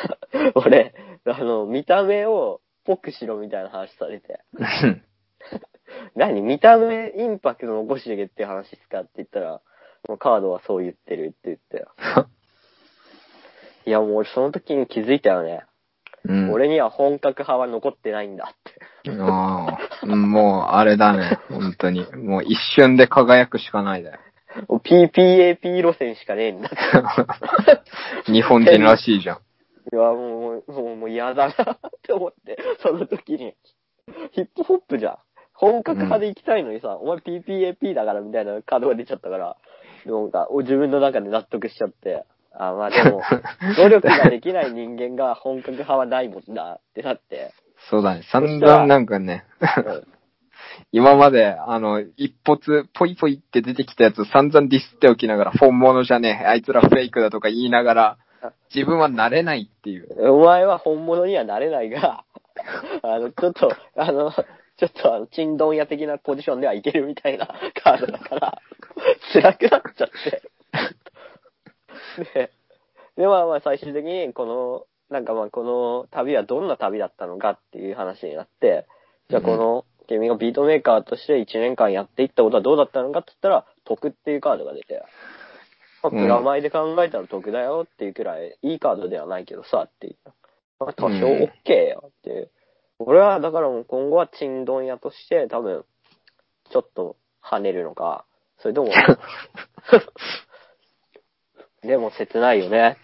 [0.55, 4.41] 俺、あの、見た目をぽくしろみたいな話されて、
[6.15, 9.61] 何見た目インパクト残してけって話ですかって言ったら、
[10.09, 11.87] もうカードはそう言ってるって言って。
[13.87, 15.65] いやもう俺その時に気づいたよね。
[16.25, 16.53] うん。
[16.53, 18.57] 俺には本格派は残ってないんだっ
[19.05, 19.11] て。
[19.19, 21.39] ああ、もう、あれだね。
[21.49, 22.07] 本当に。
[22.15, 24.19] もう一瞬で輝くしかないだよ。
[24.69, 26.71] PPAP 路線しかねえんだ。
[28.27, 29.37] 日本人らしいじゃん。
[29.37, 33.55] いやもう、もう、もう嫌だなって思って、その時に。
[34.33, 35.19] ヒップホップじゃん。
[35.55, 39.57] 本格派で行きたいのにさ、お前 PPAP だからみたいなカードが出ちゃったから、
[40.07, 42.25] なんか、自分の中で納得しちゃって、
[42.63, 43.23] あ、まあでも、
[43.79, 47.53] 努力ができない人間が本格派はないもんだってなって、
[47.89, 48.23] そうだね。
[48.31, 50.07] 散々なんかね、うん
[50.93, 58.19] 今まで、あの、一発、ポイポイって出てきたやつ散々ディスっておきながら、本物じゃねえ、あいつらフェイクだとか言いながら、
[58.75, 60.33] 自分はなれないっていう。
[60.33, 62.25] お前は本物にはなれないが、
[63.03, 67.47] あの、ちょっと、あの、ちょっとあの、チンドン屋的なポジションではいけるみたいな
[67.83, 68.59] カードだから、
[69.33, 70.50] 辛くなっちゃって。
[72.35, 72.51] で、
[73.17, 78.87] で、まあまあ最終的に、この、なんかまあこの旅はどんな旅だったのかっていう話になって、
[79.29, 85.03] じゃあこの、君がビートメーカーとして1年間やっていったことはどうだったのかって言ったら、得っていうカードが出て、
[86.03, 90.17] まあ、プラマイで考えたら得だよっていうくらい、いいカードではないけどさ、っていう。
[90.81, 92.51] まあ、多少 OK よっていう。
[92.99, 95.85] 俺は、だからもう今後はチンドン屋として多分、
[96.71, 98.25] ちょっと跳ねるのか、
[98.59, 98.91] それとも、
[101.83, 102.97] でも切ないよね。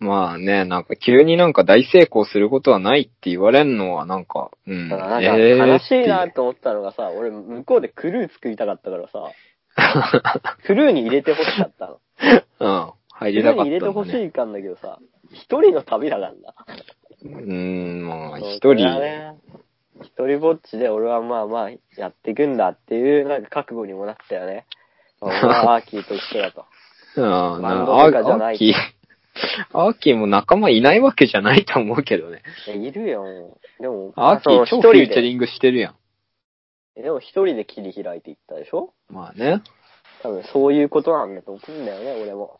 [0.00, 4.88] まあね、なんか急になんか大成功することはないって言われんのはなんか、うん。
[4.88, 9.30] だからなんかえー悲しいなと思ったのがさ、俺向こうでクルー作りたかったからさ、
[10.66, 12.00] クルーに入れてほしかったの。
[12.60, 12.92] うん。
[13.10, 13.64] 入クルーりたかったんだ、ね。
[13.64, 14.98] に入れてほしいかんだけどさ、
[15.32, 16.54] 一人の旅だからな。
[17.22, 19.34] うーん、まあ一人、はね
[20.02, 24.64] 一人ぼっちで俺はまあまあやっていくんだっていうなんか覚悟にもなったよね。
[25.20, 26.64] 俺はアーキーと一緒だと。
[27.16, 27.22] うん、
[27.62, 28.74] バンドなとかじゃないアーキー、
[29.72, 32.42] アーキーも仲間いないわけじゃないと思うけどね。
[32.66, 33.58] いるよ。
[33.80, 37.02] でも、アーキー超フュ一人で、ーチャリングしてるやん。
[37.02, 38.92] でも一人で切り開いていったでしょ？
[39.08, 39.62] まあね。
[40.22, 42.58] 多分そういうことなんだと思うんだよね、俺も。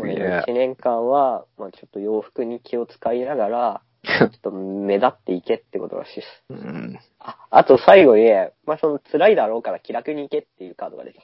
[0.00, 0.52] 俺のすげえ1。
[0.52, 6.44] 年間は、まあちょっと洋服に気を使いながら、 ちょっと目立っていけってことらしいです。
[6.50, 6.98] うん。
[7.20, 8.30] あ、あと最後に、
[8.66, 11.22] まあその辛いだろうから気楽に行けっていうカードが出た。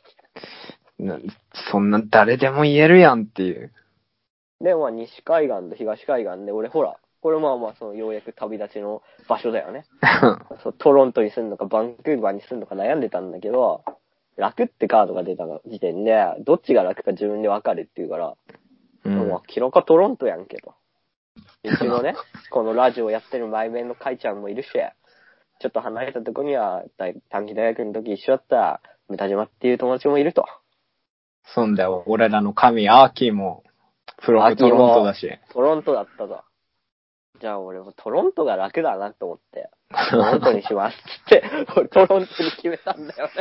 [1.04, 1.18] な
[1.70, 3.72] そんな誰でも言えるやんっていう。
[4.60, 9.84] で、まあ西海岸と東海岸で、俺ほら、これまあまあそのようやく旅立ちの場所だよね。
[10.62, 13.84] そうトロントに住んのかバンクーバーに住んのか悩んでたんだけど、
[14.36, 18.34] 楽ってカードが出た時点で、どっちが楽か自分でわかるって言うから、
[19.04, 19.08] う。
[19.08, 20.74] もうん明らかトロントやんけと。
[21.64, 22.14] うちのね、
[22.50, 24.70] このラジオやってる前面のカイちゃんもいるし、
[25.60, 30.46] ちょっと離れたとこには、大短期大学の時一緒だった、ムタ島っていう友達もいると。
[31.54, 33.64] そんだよ、俺らの神、アーキーも、
[34.22, 35.30] プロフトロントだし。
[35.52, 36.44] トロントだったぞ。
[37.40, 39.70] じゃあ俺もトロントが楽だなと思って、
[40.10, 41.42] トロントにしますっつって、
[41.76, 43.32] 俺トロントに決めたんだよね。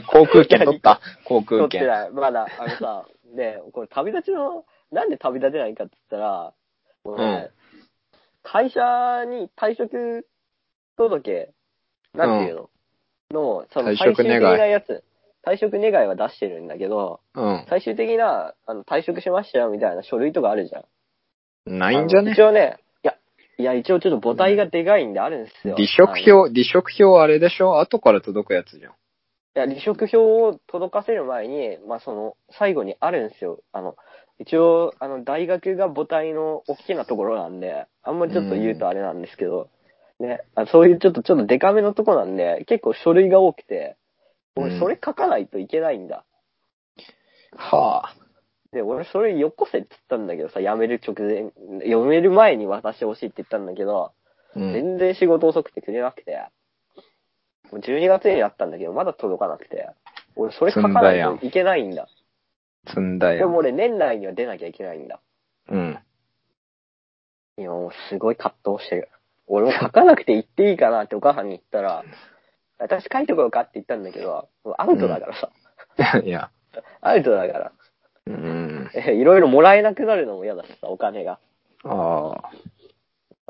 [0.06, 1.00] 航空券取った？
[1.24, 1.68] 航空券。
[1.68, 2.10] 取ってない。
[2.12, 6.52] まだ、あのさ、で、これ旅立ちの、なんで旅立てないかって言ったら、
[7.04, 7.50] もうね
[8.42, 10.26] 会社に退職
[10.96, 11.50] 届、
[12.14, 12.70] なんていうの、
[13.32, 15.04] の、その退最終的職願いなやつ、
[15.48, 17.64] 退職願いは出してるんだけど、うん。
[17.68, 21.78] 最終的な、あの、退職しましたよみたいな書類とかあるじゃん。
[21.78, 22.32] ないんじゃね？
[22.32, 23.14] 一応ね、いや、
[23.58, 25.74] いや、一応ちょっと母体がでかいんであるんですよ。
[25.74, 27.80] 離職あの票、離職票あれでしょ？
[27.80, 28.92] 後から届くやつじゃん。
[28.92, 28.94] い
[29.54, 33.60] や、離職票を届かせる前に、まあ、その、最後にあるんですよ。
[33.72, 33.96] あの、
[34.38, 39.68] 一応、あの、大学が母体の大きなところなんで、あんまりちょっと言うとあれなんですけど、
[40.20, 44.07] ね、あそういうちょっと、ちょっとデカめのとこなんで、結構書類が多くて、うん
[44.56, 46.24] 俺それ書かないといけないんだ。
[47.56, 48.14] はあ。
[48.72, 54.12] で、俺それよこせって言ったんだけどさ、辞める直前、辞める前に渡してほしいって言ったんだけど、
[54.54, 54.72] うん。
[54.72, 56.48] 全然仕事遅くてくれなくて、
[57.70, 59.88] もう12月になったんだけど、まだ届かなくて、
[60.36, 62.08] 俺それ書かないといけないんだ。
[62.86, 63.38] 積んだよ。
[63.38, 65.20] でも俺年内には出なきゃいけないんだ。
[65.70, 65.98] うん。
[67.56, 69.08] 今もうすごい葛藤してる。
[69.46, 72.04] 俺も書かなくて言っていいかなってお母さんに言ったら、
[72.78, 75.50] 私書いてこようかって言ったんだけど、もうアウトだからさ。
[76.22, 76.50] いや。
[77.00, 77.72] アウトだから。
[78.26, 78.90] うん。
[78.94, 81.38] えいろいろもらえなくなるのも嫌だしさ、お金が。
[81.84, 82.50] ああ。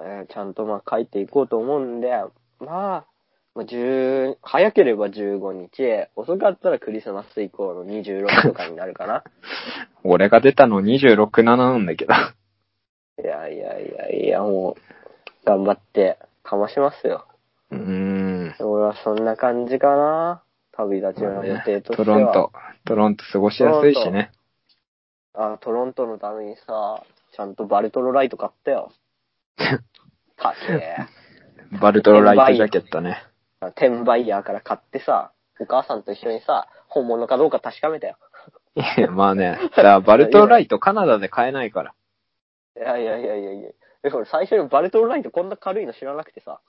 [0.01, 2.11] えーちゃんとまあ書いていこうと思うんで、
[2.61, 3.05] まあ、
[3.55, 9.25] まあ、10早ければ15日、遅かったらクリスマス以降の26とかになるかな。
[10.05, 12.15] 俺が出たの26、7なんだけど。
[13.21, 17.27] いやいやいやいや、もう、頑張って、かましますよ。
[17.73, 18.08] うーん。
[18.61, 20.43] 俺はそんな感じかな。
[20.73, 22.05] 旅立ちの予定としては。
[22.05, 22.53] トロント。
[22.85, 24.31] トロント過ごしやすいしね。
[25.35, 28.93] あ、トロントのためにさ、ちゃんとバルトロライト買ったよ。
[30.37, 30.97] 高え。
[31.81, 33.23] バルトロライトジャケットね。
[33.61, 38.17] 転売ヤーから買ってさ、お母さんと一緒にさ、本物かどうか確かめたよ。
[38.75, 39.59] いやまあね。
[39.61, 41.95] だからバルトロライトカナダで買えないから。
[42.77, 43.71] いやいやいやいやいや。
[44.05, 46.61] え、俺最初にバルトロライトこんな軽いの知らなくてさ。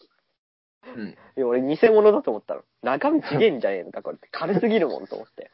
[0.96, 1.10] うん。
[1.10, 2.62] いや、俺偽物だと思ったの。
[2.82, 4.30] 中身ちげえんじゃねえのか、これって。
[4.32, 5.52] 軽すぎるもんと思って。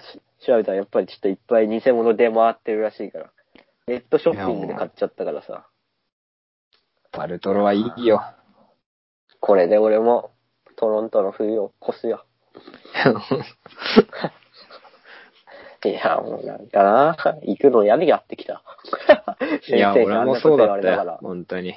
[0.00, 3.30] し調べたらやっぱりちょっといっぱい偽物出回ってるらしいから。
[3.86, 5.66] ネットショッピングで買っちゃったからさ。
[7.12, 8.22] バルトロはいいよ。
[9.40, 10.30] これで俺も
[10.76, 12.24] トロントの冬を越すよ。
[15.84, 18.62] いや、もうなんかな、行くの嫌になってきた。
[19.66, 21.18] いや、先生に俺もそうだったよ。
[21.22, 21.74] 本当に。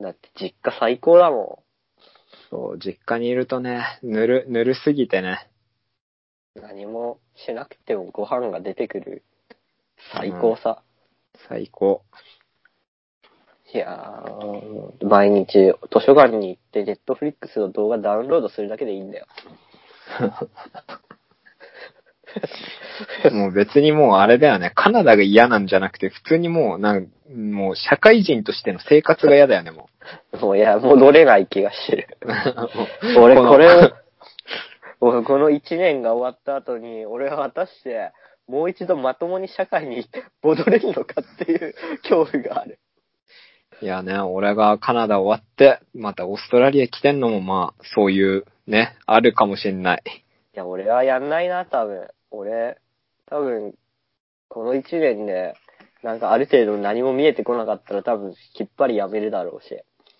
[0.00, 1.64] だって実家最高だも
[2.50, 5.48] そう、実家にいるとね、ぬる、ぬるすぎてね。
[6.58, 6.62] ん。
[6.62, 9.24] 何もしなくてもご飯が出てくる。
[10.14, 10.82] 最高さ。
[11.48, 12.02] 最高。
[13.74, 19.26] いやー、毎日図書館に行ってネットフリックスの動画ダウンロードするだけでいいんだよ。
[23.30, 24.72] もう別にもうあれだよね。
[24.74, 29.88] カナダが嫌なんじゃなくて、普通にもう、なんもう社会人としての生活が嫌だよね、も
[30.40, 32.18] もういや、戻れない気がしてる。
[33.16, 33.20] う。
[33.20, 33.92] 俺のこれを、
[35.00, 38.12] 俺この一年が終わった後に、俺は果たして、
[38.46, 40.06] もう一度まともに社会に
[40.42, 42.78] 戻れるのかっていう恐怖がある。
[43.80, 50.02] いやね、俺がカナダ終わって、またオーストラリア来てんのもまあ、そういう、ね、あるかもしんない。
[50.06, 50.22] い
[50.54, 52.08] や、俺はやんないな、多分。
[52.30, 52.78] 俺、
[53.26, 53.74] 多分、
[54.48, 55.54] この一年で、
[56.02, 59.76] なんかある程度何も見えてこなかったら多分、きっぱりやめるだろうし。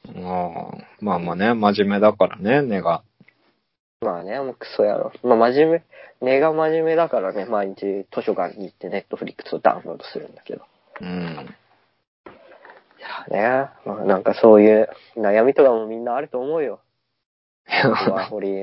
[0.07, 3.03] ああまあまあね、真面目だからね、根が。
[4.01, 5.13] まあね、もうクソやろ。
[5.23, 5.83] まあ真面目、
[6.21, 10.63] 根が真面目だからね、毎日図書館に行ってネットフリックスをダウンロードするんだけど。
[11.01, 11.09] うん。
[12.99, 16.81] いやね、まあなんかそういう悩みとかもみんなあると思うよ。
[18.11, 18.63] ワーホリ、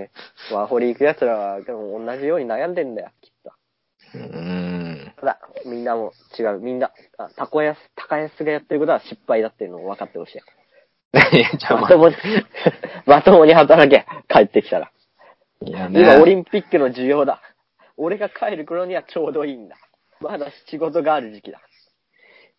[0.51, 3.51] ワーホリ行く奴らは、でも同じように悩んでんだよ、きっと。
[4.15, 4.94] うん。
[5.25, 6.59] ただ、みんなも違う。
[6.59, 10.37] みんな、あタコヤス、高安がやってることは失敗だっていうのを分かってほしい。
[10.37, 12.15] いままともに、
[13.07, 14.91] まともに働け、帰ってきたら。
[15.63, 15.99] あ、いやね。
[15.99, 17.41] 今、オリンピックの需要だ。
[17.97, 19.77] 俺が帰る頃にはちょうどいいんだ。
[20.19, 21.59] まだ仕事がある時期だ。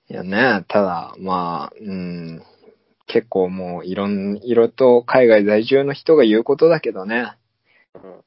[0.09, 2.43] いやね、ただ、まあ、うん、
[3.07, 7.37] 結構もういろん、いろと海外在住の人が言うことだけどね、
[7.95, 8.25] うん。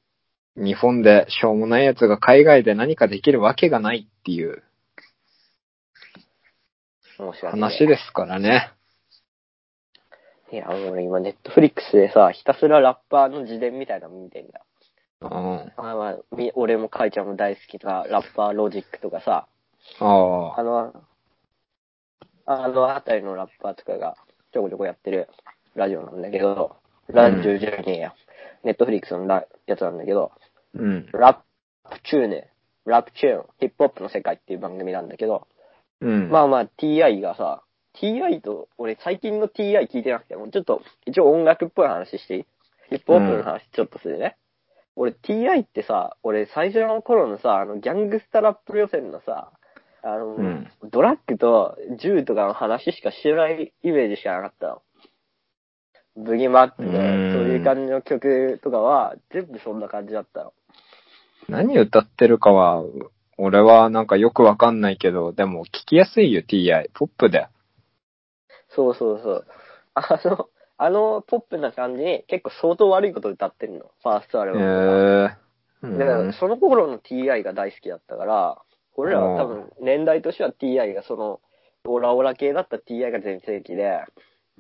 [0.56, 4.64] 日本でしょうもない奴が海外で何かできるわけがないっていう
[7.52, 8.72] 話ですからね。
[10.52, 14.66] いや、俺今、ネットフリックスでさ、ひたすらラッパーの自伝みたいなの見てんだよ。
[15.22, 15.30] うん。
[15.30, 19.48] ああまあ、み俺もカイちゃんも大好きなラッパーロジックとかさ、
[20.00, 20.94] ああの、
[22.46, 24.16] あのあたりのラッパーとかが
[24.52, 25.28] ちょこちょこやってる
[25.76, 28.16] ラジオなんだけど、ラジオじゃねえや。
[28.64, 30.32] ネットフリックスのラやつなんだけど、
[30.76, 31.08] うん。
[31.14, 31.44] ラ
[31.90, 32.50] ップチューネ、
[32.86, 35.48] ラップチューン、ヒップホップの世界っていう番組なんだけど、
[36.02, 36.30] うん。
[36.30, 37.64] まあまあ TI がさ、
[38.02, 42.46] TI と、俺最近の TI 聞いてなくても、ちょっと一応音楽っぽい話していい？
[42.90, 44.38] ヒップホップの話ちょっとするね。
[44.96, 49.52] 俺 TI ってさ、俺最初の頃のさ、あのギャングスタラップ予選のさ、
[50.02, 54.82] あの、うんドラッグと銃とかの話しか知らないイメージしかなかったの。
[56.24, 60.54] ブギマックで、うんそういう感じの曲とかは、全部そんな感じだったの。
[61.48, 62.84] 何歌ってるかは、
[63.38, 66.90] 俺はなんかよくわかんないけど、でも聞きやすいよ、TI。
[66.94, 67.48] ポップで。
[68.76, 69.46] そうそうそう。
[69.96, 73.92] あの、あのポップな感じに結構相当悪いこと歌ってるの。
[74.02, 74.60] ファーストアルへバ
[75.90, 76.34] ムえー。
[76.34, 78.62] その頃の TI が大好きだったから、
[78.96, 81.40] 俺らは多分年代としては TI がその、
[81.86, 84.02] オラオラ系だった TI が全盛期で、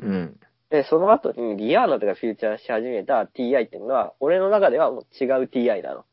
[0.01, 0.39] うん。
[0.69, 6.05] で、その後にリアーナとかフューチャーし始めた TI っていうのは、俺の中ではもう違う TI なの。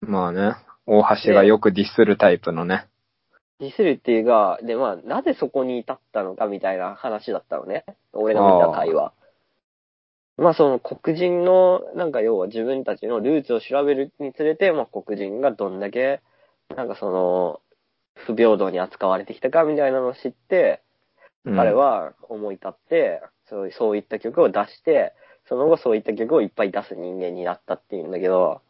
[0.00, 2.88] まあね、大橋がよくディスるタイプのね。
[3.60, 7.84] ディスるっていうか、で、まあ、なぜそこに至ったのかみたいな話だったのね。
[8.12, 9.12] 俺の見た回は。
[10.38, 16.20] まあ、その黒人の、なんか要は自分たちのルーツを調べるにつれて、まあ、黒人がどんだけ、
[16.74, 17.60] なんかその、
[18.14, 20.82] 不平等に扱われてきたかみたいなのを知って、
[21.44, 25.12] うん彼、は思い立って、そうそういった曲を出して、
[25.48, 28.62] その後そういった曲をいっぱい出す人間になったっていうんだけど、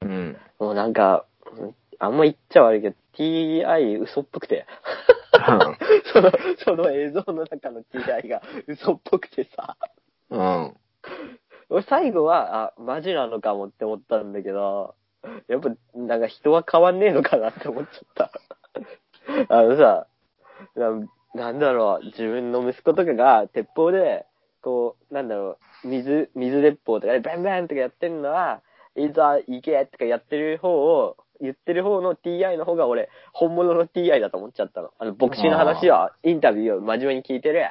[0.00, 0.36] うん。
[0.58, 1.26] もうなんか、
[1.98, 4.66] あんま言っちゃ悪いけど、TI 嘘っぽくて。
[6.12, 9.76] その、その映像の中の TI が嘘っぽくてさ。
[10.30, 10.76] うん。
[11.68, 14.94] 俺最後は、あ、マジなのかもって思ったんだけど、
[15.48, 18.30] やっぱ、なんか人は変わんねえのかなって思っちゃっ
[19.48, 19.54] た。
[19.54, 20.06] あのさ、
[21.34, 24.26] ななんだろう、自分の息子とかが鉄砲で、
[24.62, 28.62] こう、なんだろう、水、水鉄砲とかでバンバンとかやってるのは、
[28.94, 34.90] いざ行けとかやってる方を、言ってる方の TI の方が俺、本物の TI だと思っちゃったの。
[34.98, 37.66] あの、牧師の話は、インタビューを真面目に聞いてる。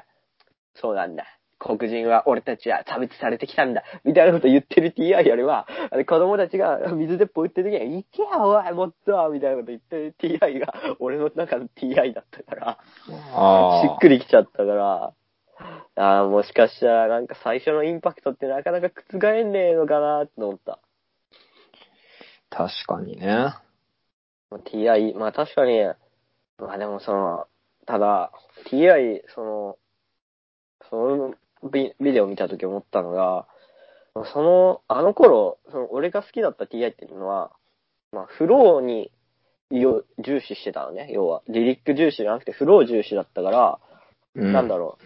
[0.76, 1.26] そうなんだ。
[1.64, 3.84] 黒人は俺たちは差別されてきたんだ。
[4.04, 5.68] みたいなこと言ってる TI よりは、
[6.08, 12.78] 子供たちが水鉄砲撃ってる時には、行けよおいもっとみたいなこと言ってる TI が、俺の中の TI だったから。
[13.84, 15.14] しっくりきちゃったから、
[15.96, 20.80] ああ、もしかしたらなんか最初のインパクトってなかなか覆んねえのかなって思った。
[22.50, 23.54] 確かにね。
[24.52, 25.84] TI、まあ確かに、
[26.58, 27.46] まあでもその、
[27.86, 28.32] ただ、
[28.72, 29.78] TI、その、
[30.90, 31.36] その
[31.70, 33.48] ビビデオ見た時思ったのが、
[34.34, 37.52] その、あの頃、その俺が好きだった TI っていうのは、
[38.12, 39.12] まあフローに
[39.70, 41.10] よ重視してたのね。
[41.12, 43.80] 要は、リリック重視じゃなくてフロー重視だったから、
[44.36, 44.54] うん。
[44.54, 44.98] なんだろ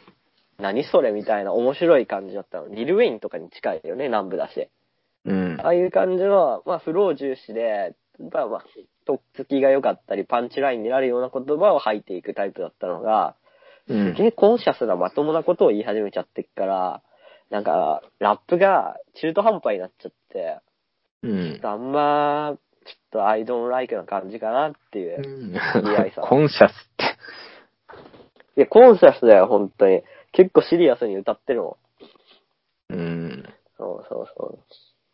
[0.60, 2.68] う、何それみたいな面白い感じだったの。
[2.70, 4.70] リルウェインとかに近いよね、南部だし。
[5.26, 5.58] うん。
[5.62, 7.96] ああいう感じの、まあ、フロー重視で、
[8.32, 8.66] まあまあ、
[9.06, 13.45] とっつきが良かったり、パンチラインになるような言葉を吐いていくタイプだったのが、うん。
[13.88, 17.02] すげえコンシャスなまともなことを言い始めちゃってっから、
[17.50, 20.60] なんか、ラップが中途半端になっちゃって、
[21.22, 21.60] うん。
[21.64, 25.22] あんま、ちょっとアイドンライクな感じかなっていう。
[26.12, 27.06] さんコンシャスって。
[28.58, 30.04] いや、コンシャスだよ、本当に。
[30.32, 31.78] 結構シリアスに歌ってるも
[32.90, 32.94] ん。
[32.94, 33.50] うん。
[33.78, 34.60] そうそうそう。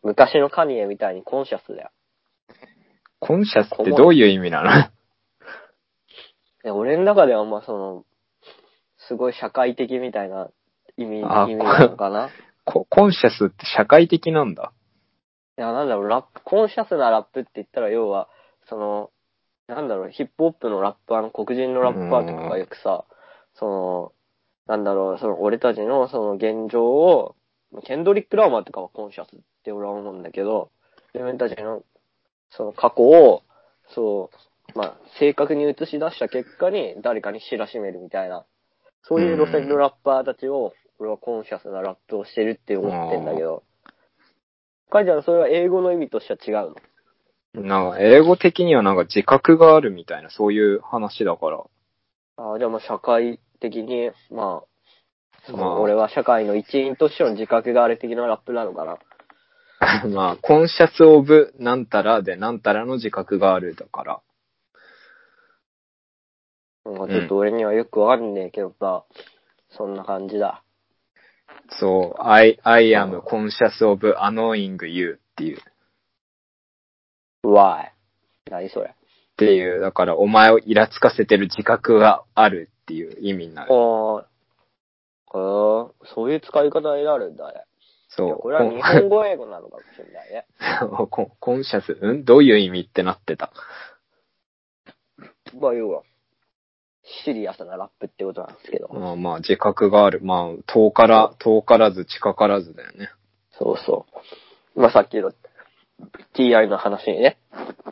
[0.02, 1.90] 昔のカニエみたいにコンシャスだよ。
[3.20, 4.70] コンシャスってどういう意味なの？
[6.64, 8.04] いや俺の中ではまあその、
[9.12, 10.48] すごい社会的みたいな
[10.96, 12.30] 意味、意あ味なのかな？
[12.64, 14.72] ココンシャスって社会的なんだ。
[15.58, 18.28] いや、なんだろう、ラップ、コンシャスなラップって言ったら要は、
[18.68, 19.10] その、
[19.66, 23.04] なんだろう、ヒップホップのラッパーの黒人のラッパーとかがよくさ、
[23.54, 24.12] その、
[24.66, 27.34] なんだろう、その俺たちのその現状を、
[27.84, 30.70] ケンドリック・ラーマーとかはコンシャスって俺は思うんだけど、
[31.12, 31.82] 自分たちの
[32.50, 33.42] その過去を、
[33.88, 34.30] そ
[34.74, 38.46] う、まあ、正確に映し出した結果に誰かに知らしめるみたいな、
[39.02, 43.64] そういう路線のラッパーたちを、俺はコンシャスなラップをしてるって思ってんだけど、
[44.90, 46.74] カイちゃんそれは英語の意味としては違う
[47.54, 47.62] の？
[47.62, 51.64] なんか、英語的にはなんか自覚があるみたいな、そういう話だから。
[52.36, 54.66] ああ、じゃあまあ社会的に、まあ、
[55.46, 58.98] そまあの俺は社会の一員としての自覚がある的なラップなのかな？
[60.14, 64.20] まあ、コンシャスオブなんたらでなんたらの自覚があるだから。
[66.84, 69.04] なんかちょっと俺にはよくわかんねえけどさ、
[69.70, 70.62] そんな感じだ。
[71.78, 75.58] そう、I, I am conscious of annoying you っていう。
[77.44, 77.90] Why?
[78.50, 78.88] 何それ？
[78.88, 78.94] っ
[79.36, 83.72] ていう、だからお前をイラつかせてる自覚があるっていう意味になる。
[83.72, 84.26] ああ、
[86.14, 87.60] そういう使い方になるんだね。
[87.60, 87.62] い
[88.08, 88.28] そう。
[88.28, 90.46] やこれは日本語英語なのかもしれないね。
[91.10, 92.24] コンコンシャス、うん？
[92.24, 93.52] どういう意味ってなってた？
[95.58, 96.02] まあ要は、
[97.24, 98.88] シリアスなラップってことなんですけど。
[98.88, 100.20] まあまあ、自覚がある。
[100.22, 103.10] まあ、遠から、遠からず近からずだよね。
[103.58, 104.06] そうそ
[104.74, 104.80] う。
[104.80, 105.32] まあさっきの
[106.34, 107.38] TI の話にね、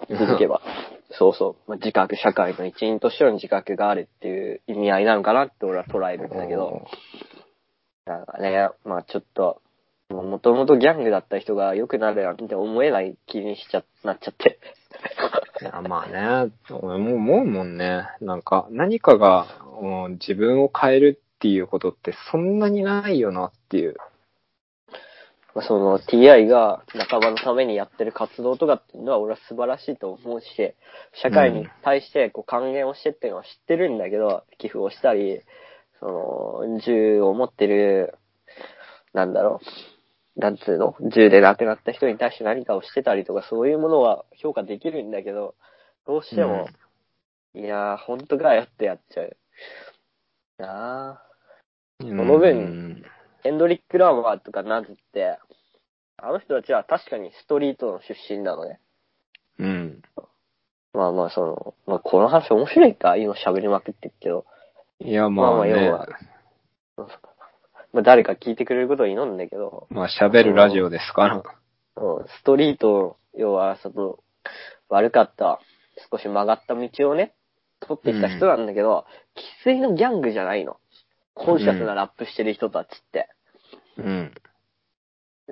[0.08, 0.62] 続けば。
[1.10, 1.70] そうそう。
[1.70, 6.86] まあ、自覚、社会の一員としての自覚があるっていう意味合いなのかなって俺は捉えるんだけど。
[8.06, 9.60] なんかね、まあちょっと、
[10.10, 14.58] もともとギャングだった人が良くなるなんて思えない気にしちゃ、なっちゃって。
[15.62, 18.08] いや、まあね、俺も思うもんね。
[18.20, 19.46] なんか、何かが、
[19.80, 23.96] うん自分を変えるっていうことってそんなにないよなっていう。
[25.54, 30.46] まあその TI が仲間のためにやってる活動とかっていうのは俺は素晴らしいと思うし、
[31.22, 35.40] 社会に対してこう還元をしてっていうのは知ってるんだけど、寄付をしたり、
[35.98, 38.14] その、銃を持ってる、
[39.12, 39.66] なんだろう、
[40.36, 40.94] なんつうの？
[41.12, 45.54] 銃で亡くなった人に対して何かをしてたりとか、そういうものは評価できるんだけど、
[46.06, 46.68] どうしても、
[47.54, 49.36] いやー、ほんとかよってやっちゃう。
[50.58, 51.22] なあ。
[52.00, 53.04] その分
[53.42, 55.38] ヘンドリック・ラーマーとかナズって、
[56.16, 58.80] あの人たちは確かにストリートの出身なのね。
[59.58, 60.02] うん。
[60.94, 63.16] まあまあ、その、まあこの話面白いか？
[63.16, 64.46] 今喋りまくってるけど、
[65.00, 65.72] いや、まあね。
[65.72, 66.06] まあまあ
[66.96, 67.20] 要は
[67.92, 71.36] まあ誰か聞いてくれることを祈るんだけど、まあ喋るラジオですから。
[71.36, 71.42] うん
[72.38, 74.18] ストリート、要は、その、
[74.88, 75.60] 悪かった、
[76.10, 77.34] 少し曲がった道をね、
[77.80, 79.06] 取ってきた人なんだけど、
[79.64, 80.78] 生粋のギャングじゃないの。
[81.34, 83.28] コンシャスなラップしてる人たちって。
[83.98, 84.34] うん。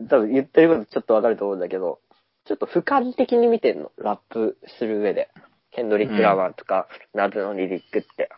[0.09, 2.01] 多分言ってることちょっとわかると思うんだけど、
[2.47, 5.29] ちょっと俯瞰的に見てんの、ラップする上で。
[5.71, 8.31] ケンドリック・ラマーとか、ナズのリリックって。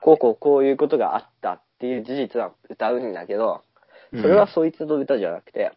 [0.00, 3.62] こうこうこういうことがあったっていう事実は歌うんだけど、
[4.10, 5.72] それはそいつの歌じゃなくて、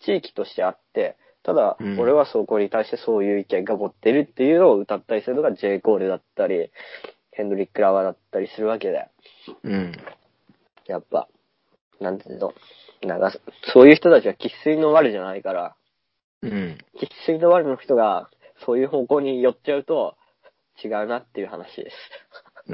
[0.00, 5.80] 地域としてあって、ただう、ん俺はそこに対してそういう意見が持ってるっていうのを歌ったりするのが J.
[5.80, 6.70] コールだったり、
[7.32, 9.08] ヘンドリック・ラマーだったりするわけだよ。
[9.64, 9.92] うん。
[10.86, 11.28] やっぱ、
[12.00, 12.52] なんていうの、
[13.02, 13.32] なんか、
[13.72, 15.76] そういう人たちは生粋の悪じゃないから、
[16.42, 16.78] うん。
[17.00, 18.28] 生粋の悪の人が、
[18.66, 20.16] そういう方向に寄っちゃうと、
[20.82, 21.96] 違うなっていう話です。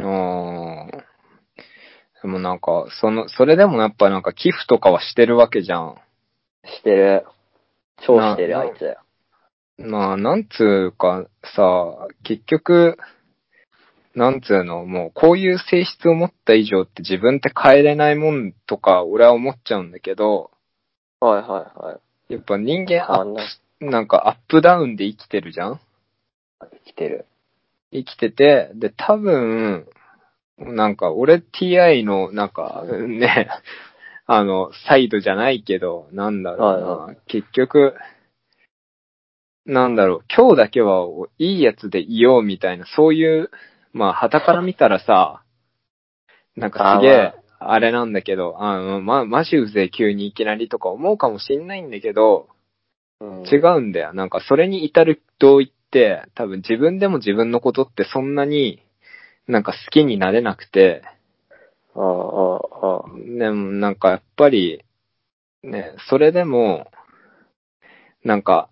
[0.00, 1.15] ああ。
[2.22, 5.96] でもなんか、その、それでもやっぱなんか寄付とかはしてるわけじゃん。
[6.64, 7.26] してる。
[8.06, 8.96] 超してる、なあいつ。
[9.78, 12.98] まあ、なんつうかさ、結局、
[14.14, 20.50] なんつうの、もうこういう性質を持った以上って自分って変えれないもんとか俺は思っちゃうんだけど、
[21.20, 21.48] はいはい
[21.78, 21.98] は
[22.30, 22.32] い。
[22.32, 23.34] やっぱ人間アッ
[23.78, 25.80] プ、なんかアップダウンで生きてるじゃん？
[26.86, 27.26] 来てる。
[27.92, 29.86] 生きてて、で、多分、
[30.59, 33.48] なんか俺 TI のなんかね、
[34.26, 36.82] あの、サイドじゃないけど、なんだろうな、はい
[37.12, 37.94] は結局、
[39.66, 41.07] なんだろう、今日だけは
[41.38, 43.50] いいやつでいようみたいな、そういう、
[43.92, 45.42] まあ、旗から見たらさ、
[46.57, 52.48] なんかすげえ、あれなんだけど、あの、ま、マジうぜえ急にいきなりとか思うかもしんないんだけど、
[53.20, 54.12] うん、違うんだよ。
[54.12, 58.82] なんかそれに至る同意って、多分自分でも自分のことってそんなに
[59.49, 61.03] なんか好きになれなくて、
[61.94, 63.38] ああ、ああ。
[63.38, 64.84] でもなんかやっぱり、
[65.62, 66.90] ね、それでも、
[68.24, 68.68] なんか、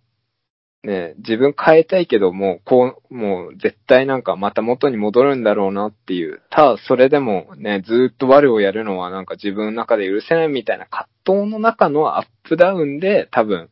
[0.82, 6.42] ね、自分変えたいけども、こう、もう絶対なんかまた元に戻るんだろうなっていう。
[6.50, 13.70] ただそれでもね、ずーっと悪をやるのはなんか自分の中で許せないみたいな葛藤の中のアップダウンで多分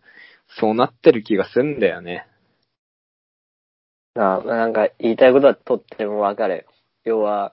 [0.59, 2.27] そうなってる気がするんだよね。
[4.15, 6.67] あなんか言いたいことはとってもわかる。
[7.05, 7.53] 要は、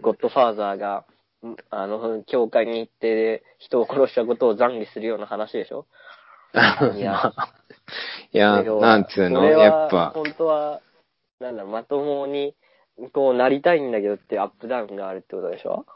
[0.00, 1.04] ゴッドファーザーが、
[1.42, 1.56] ん。
[1.70, 5.86] あの、教会に行って人を殺したことを懺悔するような話でしょ？
[6.96, 7.12] いや。
[7.12, 7.54] まあ
[8.32, 10.80] いや、なんつうの、やっぱ、本当は、
[11.40, 12.54] なんだろう、まともに、
[13.12, 15.86] こうなりたいんだけどってアップダウンがあるってことでしょ？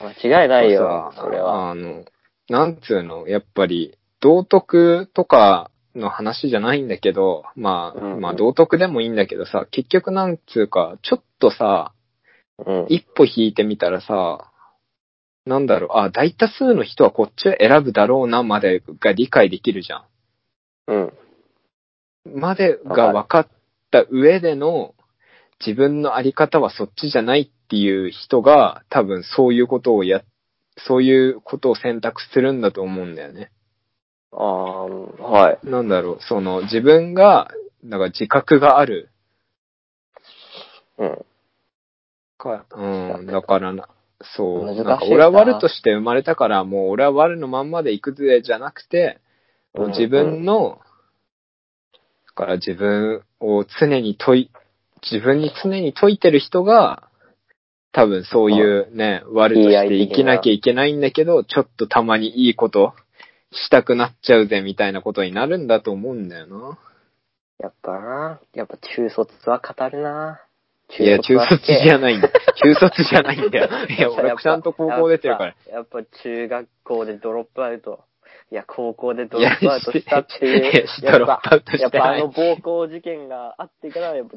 [0.00, 1.70] 間違いないよ、さそれは。
[1.70, 2.04] あの、
[2.48, 8.20] なんつうの、やっぱり、道徳とかの話じゃないんだけど、まあ、うん。
[8.20, 11.92] まあ道徳でもいいんだけどさ、結局なんつうか、ちょっとさ、
[12.58, 12.86] うん。
[12.88, 14.50] 一歩引いてみたらさ、
[15.46, 20.04] なんだろう、あ、大多数の人はこっちを選ぶだろうなまでが理解できるじゃん。
[20.86, 22.40] うん。
[22.40, 23.48] までが分かっ
[23.90, 24.94] た上での
[25.64, 30.22] 自分のあり方はそっちじゃないっていう人が多分そういうことをや、
[30.86, 33.50] そういうことを選択するんだと思うんだよね。
[34.32, 35.58] ああ、はい。
[35.64, 37.50] なんだろう、その自分が、
[37.82, 39.10] なんか自覚がある
[40.98, 41.24] うん。
[42.36, 43.88] か、うん、だからな、
[44.36, 49.20] そう、なんか俺は悪として生まれたから、もう俺は悪のまんまで行くぜじゃなくて、
[49.74, 50.80] もう自分の、
[52.26, 54.50] だから自分を常に問い、
[55.10, 57.08] 自分に常に解いてる人が、
[57.92, 62.94] 多分そういうね、悪として生きなきゃいけないんだけど、ちょっとたまにいいこと
[63.52, 66.78] したくなっちゃうぜみたいなことになるんだと思うんだよな。
[67.60, 70.40] やっぱな、やっぱ中卒は語るな。
[70.98, 72.02] いや、中卒じゃん。
[72.02, 72.28] ないんだ。
[72.62, 73.68] 中卒じゃないんだよ。
[73.88, 75.54] いや、俺ちゃんと高校出てるから。
[75.70, 76.02] やっぱ。
[76.22, 78.04] 中学校でドロップアウト。
[78.50, 80.72] いや、高校でドいやロップアウトしたっていう。
[80.72, 84.36] いやドロップアウトしてないやっぱあの暴行事件があってから、やっぱ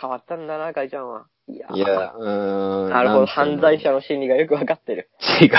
[0.00, 1.26] 変わったんだな、かいちゃんは。
[1.48, 2.90] いやいや、うーん。
[2.90, 5.08] なるほど、犯罪者の心理がよくわかってる。
[5.40, 5.50] 違う。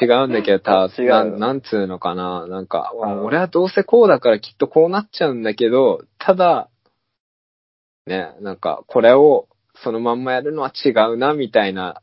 [0.00, 2.46] 違うんだけど、た、なん、なんつうのかな。
[2.46, 6.68] なんか、俺はどうせこうだからきっとこうなっちゃうんだけど、ただ、
[8.06, 9.48] ね、なんか、これを
[9.82, 12.02] そのまんまやるのは違うな、みたいな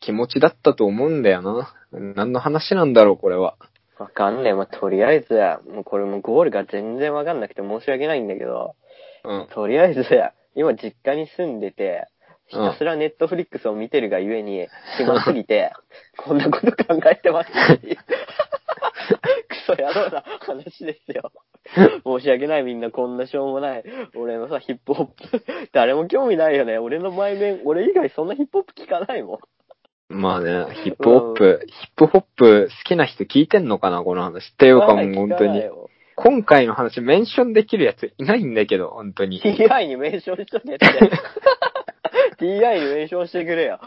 [0.00, 1.74] 気持ちだったと思うんだよな。
[1.92, 3.56] 何の話なんだろう、これは。
[3.98, 4.54] わかんねえ。
[4.54, 5.34] まあ、とりあえず、
[5.70, 8.74] もうこれもゴールが全然わかんなくて申し訳ないんだけど、
[9.24, 9.48] うん。
[9.54, 10.04] とりあえず、
[10.54, 12.08] 今実家に住んでて、
[12.46, 14.66] ひたすらネットフリックスを見てるがゆえに、
[14.98, 15.72] 暇すぎて、
[16.18, 17.50] こんなこと考えてます。
[19.48, 21.32] クソ野郎な話ですよ。
[22.04, 23.84] 申し訳ないみんなこんなしょうもない。
[24.14, 26.78] 俺のさ、ヒップホップ、 誰も興味ないよね。
[26.78, 29.38] 俺の前面、俺以外そんなヒップホップ聞かないもん。
[30.08, 34.52] まあね、ヒップホップ、ヒップホップ好きな人聞いてんのかな、この話。
[34.52, 35.62] っていうかもう本当に。
[36.16, 39.40] 今回の話メンションできるやついないんだけど、本当に。
[39.42, 40.86] TI にメンションしとけって。
[42.38, 43.80] TI にメンションしてくれよ。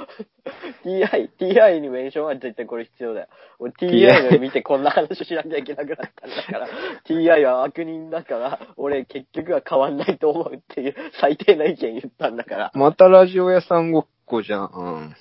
[0.83, 3.27] TI、TI にメンションは絶対これ必要だよ。
[3.59, 6.67] 俺 TI の見てこんな話しなきゃいけなくなったんだから。
[7.07, 12.71] TI は悪人だから、俺結局は変わんないと思うっていう最低な意見言ったんだから。
[12.73, 15.15] またラジオ屋さんごっこじゃん。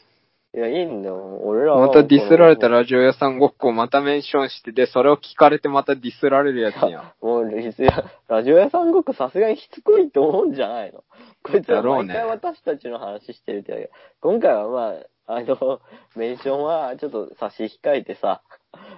[0.57, 1.39] いや、いいんだよ。
[1.43, 1.81] 俺らうん。
[1.83, 7.13] はまたディスられたラジオ屋さんごっこをまたメンションして、で、それを聞かれてまたディスられるやつやん。
[7.21, 11.05] もう、リスや、ラジオ屋さんごっこさすがにしつこいと思うんじゃないの
[11.43, 13.91] こいつは毎回私たちの話してるってだけど、
[14.23, 14.95] 今回はま
[15.27, 15.81] あ、あの、
[16.17, 18.41] メンションはちょっと差し控えてさ、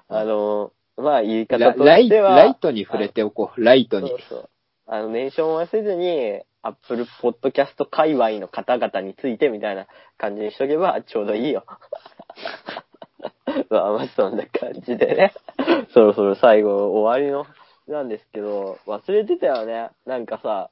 [0.07, 3.65] あの、まあ言い方とラライしては、ライトに触れておこう。
[3.65, 4.21] ライトにそう。
[4.29, 4.51] そう。
[4.87, 9.87] あの、メンションはせずに、アップルポッドキャスト界隈の方々についてみたいな
[10.17, 11.65] 感じにしとけばちょうどいいよ。
[13.71, 15.33] まあ、まあそんな感じでね。
[15.95, 17.47] そろそろ最後終わりの、
[17.87, 19.91] なんですけど、忘れてたよね。
[20.07, 20.71] なんかさ、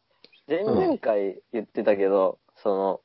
[0.49, 3.01] 前々回言ってたけど、その、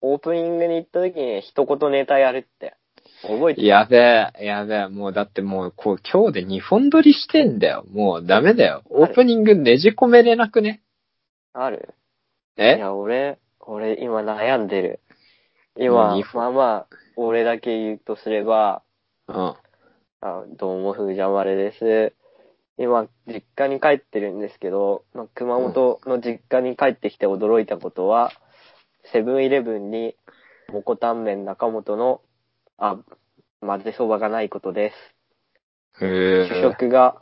[0.00, 2.74] オープニングに行った時に一言ネタやるって。
[3.22, 3.66] 覚えてる？
[3.66, 3.96] やべ
[4.38, 4.88] え、やべえ。
[4.88, 7.84] もうだってもう、こう、今日で2本撮りしてんだよ。
[7.92, 8.82] もうダメだよ。
[8.90, 10.82] オープニングねじ込めれなくね？
[11.52, 11.94] ある？
[12.56, 15.00] いえや、俺、俺今悩んでる。
[15.76, 18.82] も今まあまあ、俺だけ言うとすれば、
[19.28, 19.54] うん。
[20.20, 22.12] あどうも、ふーじゃまれです。
[22.76, 28.32] 今、実家に帰ってるんですけど、まあ、熊本の実家に帰ってきて驚いたことは、
[29.12, 30.16] セブンイレブンに、
[30.72, 32.20] モコタンメン中本の、
[32.76, 32.98] あ、
[33.60, 34.92] 混ぜそばがないことで
[35.98, 36.04] す。
[36.04, 36.62] へ主え。
[36.62, 37.20] 食が、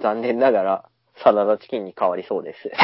[0.00, 0.88] 残念ながら、
[1.22, 2.70] サラダチキンに変わりそうです。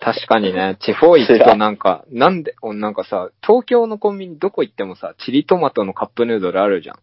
[0.00, 6.98] 確かにね、地方行くとなんか、なんで、おなんかさ、東京のコンビニどこ行ってもさ、チリトマトのカップヌードルあるじゃん。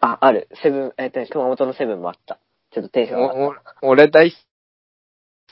[0.00, 0.48] あ、ある。
[0.62, 2.38] セブン、えっとね、熊本のセブンもあった。
[2.72, 3.36] ちょっとテンション上がっ
[3.82, 4.36] おお俺大好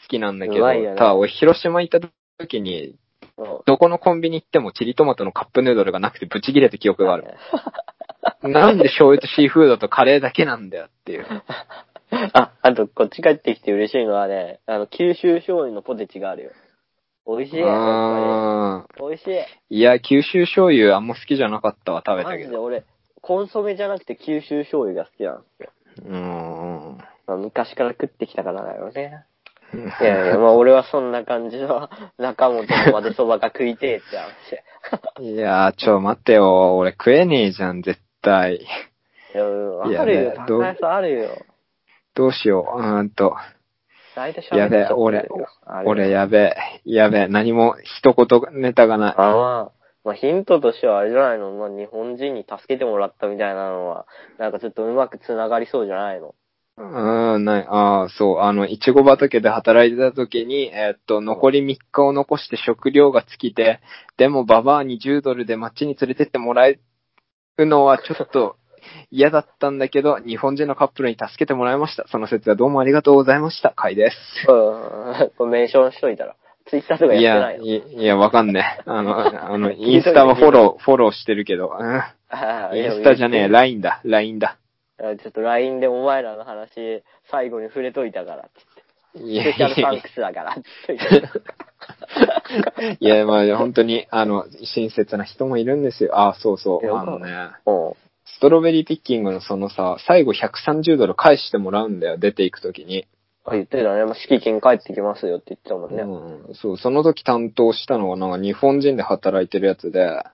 [0.08, 2.06] きなんだけど、ねただ俺広島行った
[2.38, 2.96] 時に、
[3.66, 7.34] どこのコンビニ行ってもチリトマトのカップヌードルがなくてブチ切れた記憶がある。
[8.42, 11.26] なんで醤油とシーフードとカレーだけなんだよっていう。
[12.34, 16.50] あ、あと、こっち帰ってきて嬉しいのはね、あの、九州醤油のポテチがあるよ。
[17.26, 17.62] 美味しい。
[17.64, 19.26] あり美味し
[19.70, 19.76] い。
[19.76, 22.38] いや、九州醤油あんま好きじゃなかったわ、食べたけど。
[22.40, 22.84] マジで俺、
[23.22, 25.70] コンソメじゃなくて九州醤油が好きなんですよ。
[26.04, 26.98] うーん。
[27.26, 29.24] まあ、昔から食ってきたからだよね。
[29.72, 31.88] いやいや、まあ俺はそんな感じの
[32.18, 35.22] 中本のまでそばが食いてえって話。
[35.32, 36.76] いやー、ちょ、待ってよ。
[36.76, 38.56] 俺食えねえじゃん、絶対。
[38.56, 38.60] い
[39.34, 41.46] や、あるよ、高安あるよ。
[42.14, 42.80] どうしよう。
[42.80, 43.34] うーんと。
[44.52, 45.26] やべえ、俺
[45.86, 46.54] 俺やべえ、
[46.84, 49.14] やべえ、何も一言ネタがない。
[49.16, 49.72] あまあ、
[50.04, 51.52] まあヒントとしてはあれじゃないの？
[51.52, 54.06] まあ日本人に助けてもらったみたいなのは、
[54.38, 56.34] なんかちょっとうまく繋がりそうじゃないの？
[56.76, 63.80] うーん、ない、ああ、そう、あの、いちご畑で働いてた時に、えーっと、残り3日を残して食料が尽きて、
[64.16, 66.78] でもババアに10ドルで街に連れてってもらえ
[67.58, 68.56] るのはちょっと
[69.10, 72.06] 嫌だったんだけど、日本人のカップルに助けてもらいました。
[72.08, 73.70] その説はどうもありがとうございました。
[73.70, 74.16] 会です。
[74.48, 75.30] うん。
[75.36, 76.36] これメンションしといたら。
[76.66, 77.64] ツイッターとかいや、やってないの？
[77.64, 78.82] いいや、わかんねえ。
[78.86, 79.18] あの、
[79.52, 82.02] あの、インスタはフォロー、フォローしてるけど、うん
[82.34, 84.56] ああインスタじゃねえ、LINE だ、LINE だ。
[84.98, 88.50] ちょっと LINE でお前らの話、最後に触れといたからっ
[89.12, 89.52] てい言って。
[89.52, 91.06] スペシャルサンクスだからって言って。
[93.00, 96.18] いや、まあ、本当に、あの、親切な人もいるんですよ。
[96.18, 96.94] あ、そうそう。
[96.94, 97.32] あのね、
[97.66, 97.92] うん。
[97.92, 97.96] ス
[98.42, 103.06] トロベリーピッキングのそのさ、最後130ドル返してもらうんだよ、出ていくときに。
[103.44, 104.04] あ、言ってたね。
[104.04, 106.02] まあ、敷金返ってきますよって言ってたもんね。
[106.02, 110.24] うん、そう、その時担当したのがなんか日本人で働いてるやつで、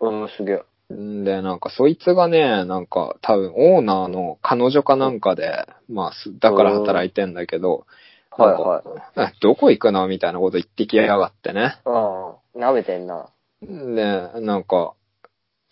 [0.00, 0.60] うん、すげ
[0.90, 0.92] え。
[0.92, 7.86] んで、なんかそいつがね、なんか多分オーナーの彼女かなんかで、まあ、すだから働いてんだけど、
[8.32, 8.82] は
[9.16, 9.30] いはい。
[9.34, 10.08] えどこ行くの？
[10.08, 11.76] みたいなこと言ってきやがってね。
[11.86, 12.60] うん。
[12.60, 13.28] 舐めてんな。
[13.62, 14.94] で、なんか、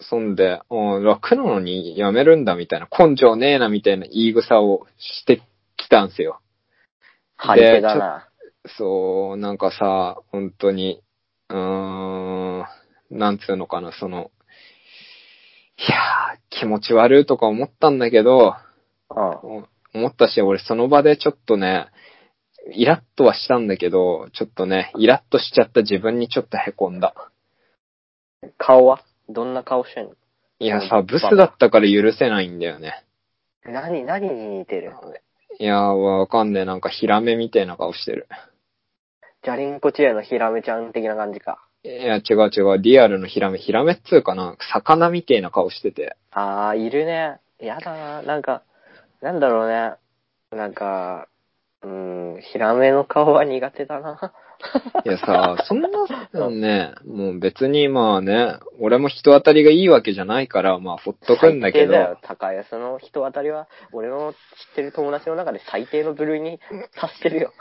[0.01, 5.43] そんで、うん楽なのに辞めるんだみたいな、根性ねえなみたいな言い草をして
[5.77, 6.41] きたんすよ。
[7.37, 8.29] 張り手だな。
[8.77, 11.03] そう、なんかさ、本当に、
[11.49, 12.65] うーん、
[13.11, 14.31] なんつうのかな、その、
[15.79, 18.55] いやー、気持ち悪いとか思ったんだけど、
[19.11, 19.19] うん。
[19.19, 21.87] お思ったし、俺その場でちょっとね、
[22.73, 27.15] イラッとはしたんだけど、ちょっとね、イラッとしちゃった自分にちょっと凹んだ。
[28.59, 29.03] 顔は？
[29.33, 30.11] どんな顔してんの？
[30.59, 33.05] いやさ、ブスだったから許せないんだよね。
[33.65, 34.93] 何、何に似てる？
[35.59, 36.65] いやー、わかんねえ。
[36.65, 38.29] なんかヒラメみたいな顔してる。
[39.43, 41.65] ジャリンコチエのヒラメちゃん的な感じか。
[41.83, 42.79] いや、違う違う。
[42.79, 43.59] リアルのヒラメ。
[43.59, 44.57] ヒラメっつうかな。
[44.73, 46.17] 魚みたいな顔してて。
[46.31, 47.39] あー、いるね。
[47.59, 48.23] やだな。
[48.23, 48.63] なんか、
[49.23, 49.95] なんだろうね。
[50.53, 51.27] なんか、
[51.83, 54.33] うーん、ヒラメの顔は苦手だな。
[55.05, 55.89] いやさ、そんな、
[56.51, 61.93] ね、もう別にまあね、俺も人当たりがいいわけじゃないから、まあほっとくんだけど。
[61.93, 62.19] 最低だよ。
[62.23, 64.37] 高安の人当たりは、俺の知
[64.73, 66.61] ってる友達の中で最低の部類に
[66.95, 67.53] 達してるよ。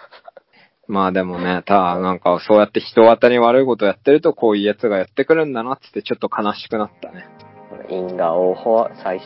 [0.87, 7.27] まあでもね、ただなんかそうやって人当たり悪いことやってるとこういうやつがやってくるんだなっつってちょっと悲しくなったね。
[7.89, 9.17] 因果応報、最